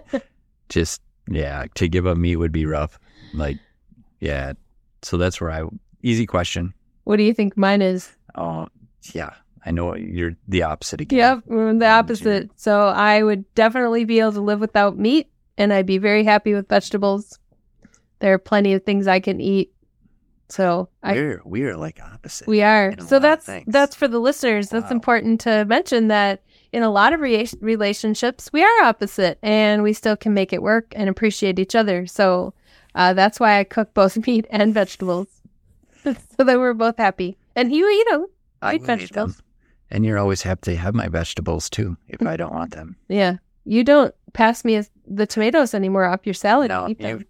Just 0.70 1.02
yeah, 1.28 1.66
to 1.74 1.86
give 1.86 2.06
up 2.06 2.16
meat 2.16 2.36
would 2.36 2.52
be 2.52 2.64
rough. 2.64 2.98
Like 3.34 3.58
yeah, 4.20 4.54
so 5.02 5.18
that's 5.18 5.42
where 5.42 5.50
I 5.50 5.64
easy 6.02 6.24
question. 6.24 6.72
What 7.04 7.16
do 7.16 7.22
you 7.22 7.34
think 7.34 7.54
mine 7.54 7.82
is? 7.82 8.16
Oh 8.34 8.66
yeah, 9.12 9.34
I 9.64 9.70
know 9.72 9.94
you're 9.94 10.36
the 10.48 10.62
opposite 10.62 11.00
again. 11.02 11.18
Yep, 11.18 11.42
we're 11.46 11.74
the 11.74 11.86
opposite. 11.88 12.50
So 12.56 12.88
I 12.88 13.22
would 13.22 13.44
definitely 13.54 14.04
be 14.04 14.20
able 14.20 14.32
to 14.32 14.40
live 14.40 14.60
without 14.60 14.98
meat, 14.98 15.28
and 15.58 15.72
I'd 15.72 15.86
be 15.86 15.98
very 15.98 16.24
happy 16.24 16.54
with 16.54 16.68
vegetables. 16.68 17.38
There 18.20 18.32
are 18.34 18.38
plenty 18.38 18.72
of 18.74 18.84
things 18.84 19.06
I 19.06 19.20
can 19.20 19.40
eat. 19.40 19.72
So 20.48 20.88
I 21.02 21.12
We're 21.12 21.42
we're 21.44 21.76
like 21.76 22.00
opposite. 22.02 22.48
we 22.48 22.62
are. 22.62 22.94
So 23.06 23.18
that's 23.20 23.48
that's 23.68 23.94
for 23.94 24.08
the 24.08 24.18
listeners. 24.18 24.68
That's 24.70 24.90
Wow. 24.90 24.96
important 24.96 25.40
to 25.42 25.64
mention 25.66 26.08
that 26.08 26.42
in 26.72 26.82
a 26.82 26.90
lot 26.90 27.12
of 27.12 27.20
rea- 27.20 27.46
relationships 27.60 28.50
we 28.52 28.64
are 28.64 28.82
opposite, 28.82 29.38
and 29.42 29.82
we 29.82 29.92
still 29.92 30.16
can 30.16 30.34
make 30.34 30.52
it 30.52 30.62
work 30.62 30.92
and 30.96 31.08
appreciate 31.08 31.58
each 31.58 31.74
other. 31.76 32.06
So 32.06 32.52
uh, 32.96 33.12
that's 33.12 33.38
why 33.38 33.58
I 33.60 33.64
cook 33.64 33.94
both 33.94 34.16
meat 34.26 34.46
and 34.50 34.74
vegetables, 34.74 35.28
so 36.04 36.44
that 36.44 36.58
we're 36.58 36.74
both 36.74 36.96
happy. 36.98 37.36
And 37.54 37.72
you 37.72 37.88
eat 37.88 38.06
them. 38.10 38.26
I 38.62 38.74
eat 38.74 38.80
will 38.80 38.84
eat 38.84 38.86
vegetables. 38.98 39.42
Them. 39.90 39.96
And 39.96 40.04
you're 40.06 40.18
always 40.18 40.42
happy 40.42 40.72
to 40.72 40.76
have 40.78 40.94
my 40.94 41.08
vegetables 41.08 41.68
too, 41.70 41.96
if 42.08 42.22
I 42.26 42.36
don't 42.36 42.52
want 42.54 42.74
them. 42.74 42.96
Yeah. 43.08 43.36
You 43.64 43.84
don't 43.84 44.14
pass 44.32 44.64
me 44.64 44.82
the 45.06 45.26
tomatoes 45.26 45.74
anymore 45.74 46.04
off 46.06 46.20
your 46.24 46.32
salad. 46.34 46.68
No, 46.70 46.86
You 46.86 46.90
eat 46.92 46.98
them. 47.00 47.18
you- 47.18 47.24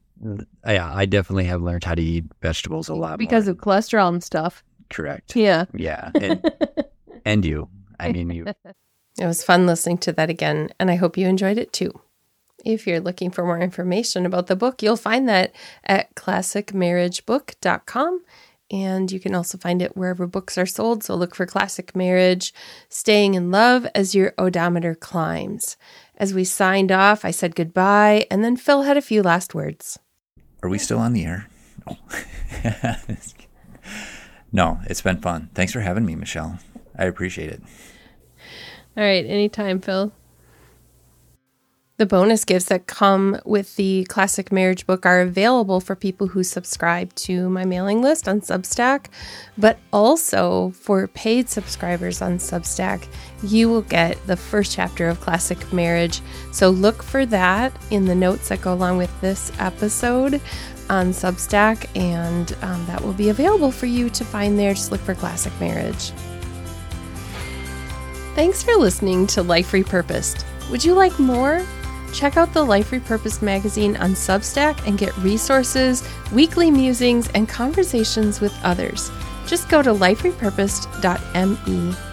uh, 0.68 0.72
yeah, 0.72 0.92
I 0.94 1.06
definitely 1.06 1.44
have 1.44 1.62
learned 1.62 1.82
how 1.84 1.94
to 1.94 2.02
eat 2.02 2.24
vegetables 2.42 2.88
a 2.90 2.94
lot 2.94 3.18
because 3.18 3.46
more. 3.46 3.52
of 3.52 3.56
cholesterol 3.58 4.08
and 4.10 4.22
stuff. 4.22 4.62
correct. 4.90 5.34
Yeah. 5.34 5.64
Yeah, 5.74 6.10
and, 6.14 6.52
and 7.24 7.42
you. 7.44 7.68
I 7.98 8.12
mean, 8.12 8.28
you. 8.30 8.44
It 9.18 9.26
was 9.26 9.42
fun 9.42 9.66
listening 9.66 9.96
to 9.98 10.12
that 10.12 10.28
again, 10.30 10.68
and 10.78 10.90
I 10.90 10.96
hope 10.96 11.16
you 11.16 11.26
enjoyed 11.26 11.56
it 11.58 11.72
too. 11.72 11.90
If 12.66 12.86
you're 12.86 13.00
looking 13.00 13.30
for 13.30 13.44
more 13.46 13.58
information 13.58 14.26
about 14.26 14.46
the 14.48 14.56
book, 14.56 14.82
you'll 14.82 14.96
find 14.98 15.26
that 15.28 15.54
at 15.84 16.14
classicmarriagebook.com. 16.16 18.20
And 18.70 19.10
you 19.10 19.18
can 19.18 19.34
also 19.34 19.58
find 19.58 19.82
it 19.82 19.96
wherever 19.96 20.26
books 20.26 20.56
are 20.56 20.66
sold. 20.66 21.02
So 21.02 21.14
look 21.14 21.34
for 21.34 21.44
Classic 21.44 21.94
Marriage, 21.96 22.54
Staying 22.88 23.34
in 23.34 23.50
Love 23.50 23.86
as 23.94 24.14
your 24.14 24.32
odometer 24.38 24.94
climbs. 24.94 25.76
As 26.16 26.34
we 26.34 26.44
signed 26.44 26.92
off, 26.92 27.24
I 27.24 27.30
said 27.30 27.56
goodbye, 27.56 28.26
and 28.30 28.44
then 28.44 28.56
Phil 28.56 28.82
had 28.82 28.96
a 28.96 29.02
few 29.02 29.22
last 29.22 29.54
words. 29.54 29.98
Are 30.62 30.68
we 30.68 30.78
still 30.78 30.98
on 30.98 31.14
the 31.14 31.24
air? 31.24 31.48
No. 31.86 31.96
Oh. 31.98 32.96
no, 34.52 34.80
it's 34.84 35.00
been 35.00 35.20
fun. 35.20 35.48
Thanks 35.54 35.72
for 35.72 35.80
having 35.80 36.04
me, 36.04 36.14
Michelle. 36.14 36.58
I 36.96 37.06
appreciate 37.06 37.50
it. 37.50 37.62
All 38.96 39.02
right, 39.02 39.24
anytime, 39.24 39.80
Phil. 39.80 40.12
The 42.00 42.06
bonus 42.06 42.46
gifts 42.46 42.64
that 42.70 42.86
come 42.86 43.38
with 43.44 43.76
the 43.76 44.04
Classic 44.04 44.50
Marriage 44.50 44.86
book 44.86 45.04
are 45.04 45.20
available 45.20 45.80
for 45.80 45.94
people 45.94 46.28
who 46.28 46.42
subscribe 46.42 47.14
to 47.16 47.50
my 47.50 47.66
mailing 47.66 48.00
list 48.00 48.26
on 48.26 48.40
Substack, 48.40 49.08
but 49.58 49.78
also 49.92 50.70
for 50.70 51.06
paid 51.08 51.50
subscribers 51.50 52.22
on 52.22 52.38
Substack, 52.38 53.06
you 53.42 53.68
will 53.68 53.82
get 53.82 54.16
the 54.26 54.38
first 54.38 54.72
chapter 54.72 55.10
of 55.10 55.20
Classic 55.20 55.70
Marriage. 55.74 56.22
So 56.52 56.70
look 56.70 57.02
for 57.02 57.26
that 57.26 57.70
in 57.90 58.06
the 58.06 58.14
notes 58.14 58.48
that 58.48 58.62
go 58.62 58.72
along 58.72 58.96
with 58.96 59.20
this 59.20 59.52
episode 59.58 60.40
on 60.88 61.10
Substack, 61.10 61.84
and 61.94 62.56
um, 62.62 62.86
that 62.86 63.04
will 63.04 63.12
be 63.12 63.28
available 63.28 63.70
for 63.70 63.84
you 63.84 64.08
to 64.08 64.24
find 64.24 64.58
there. 64.58 64.72
Just 64.72 64.90
look 64.90 65.02
for 65.02 65.14
Classic 65.14 65.52
Marriage. 65.60 66.12
Thanks 68.34 68.62
for 68.62 68.72
listening 68.76 69.26
to 69.26 69.42
Life 69.42 69.72
Repurposed. 69.72 70.46
Would 70.70 70.82
you 70.82 70.94
like 70.94 71.18
more? 71.18 71.62
Check 72.12 72.36
out 72.36 72.52
the 72.52 72.64
Life 72.64 72.90
Repurposed 72.90 73.42
magazine 73.42 73.96
on 73.96 74.12
Substack 74.12 74.86
and 74.86 74.98
get 74.98 75.16
resources, 75.18 76.08
weekly 76.32 76.70
musings, 76.70 77.28
and 77.30 77.48
conversations 77.48 78.40
with 78.40 78.56
others. 78.62 79.10
Just 79.46 79.68
go 79.68 79.82
to 79.82 79.90
liferepurposed.me 79.90 82.09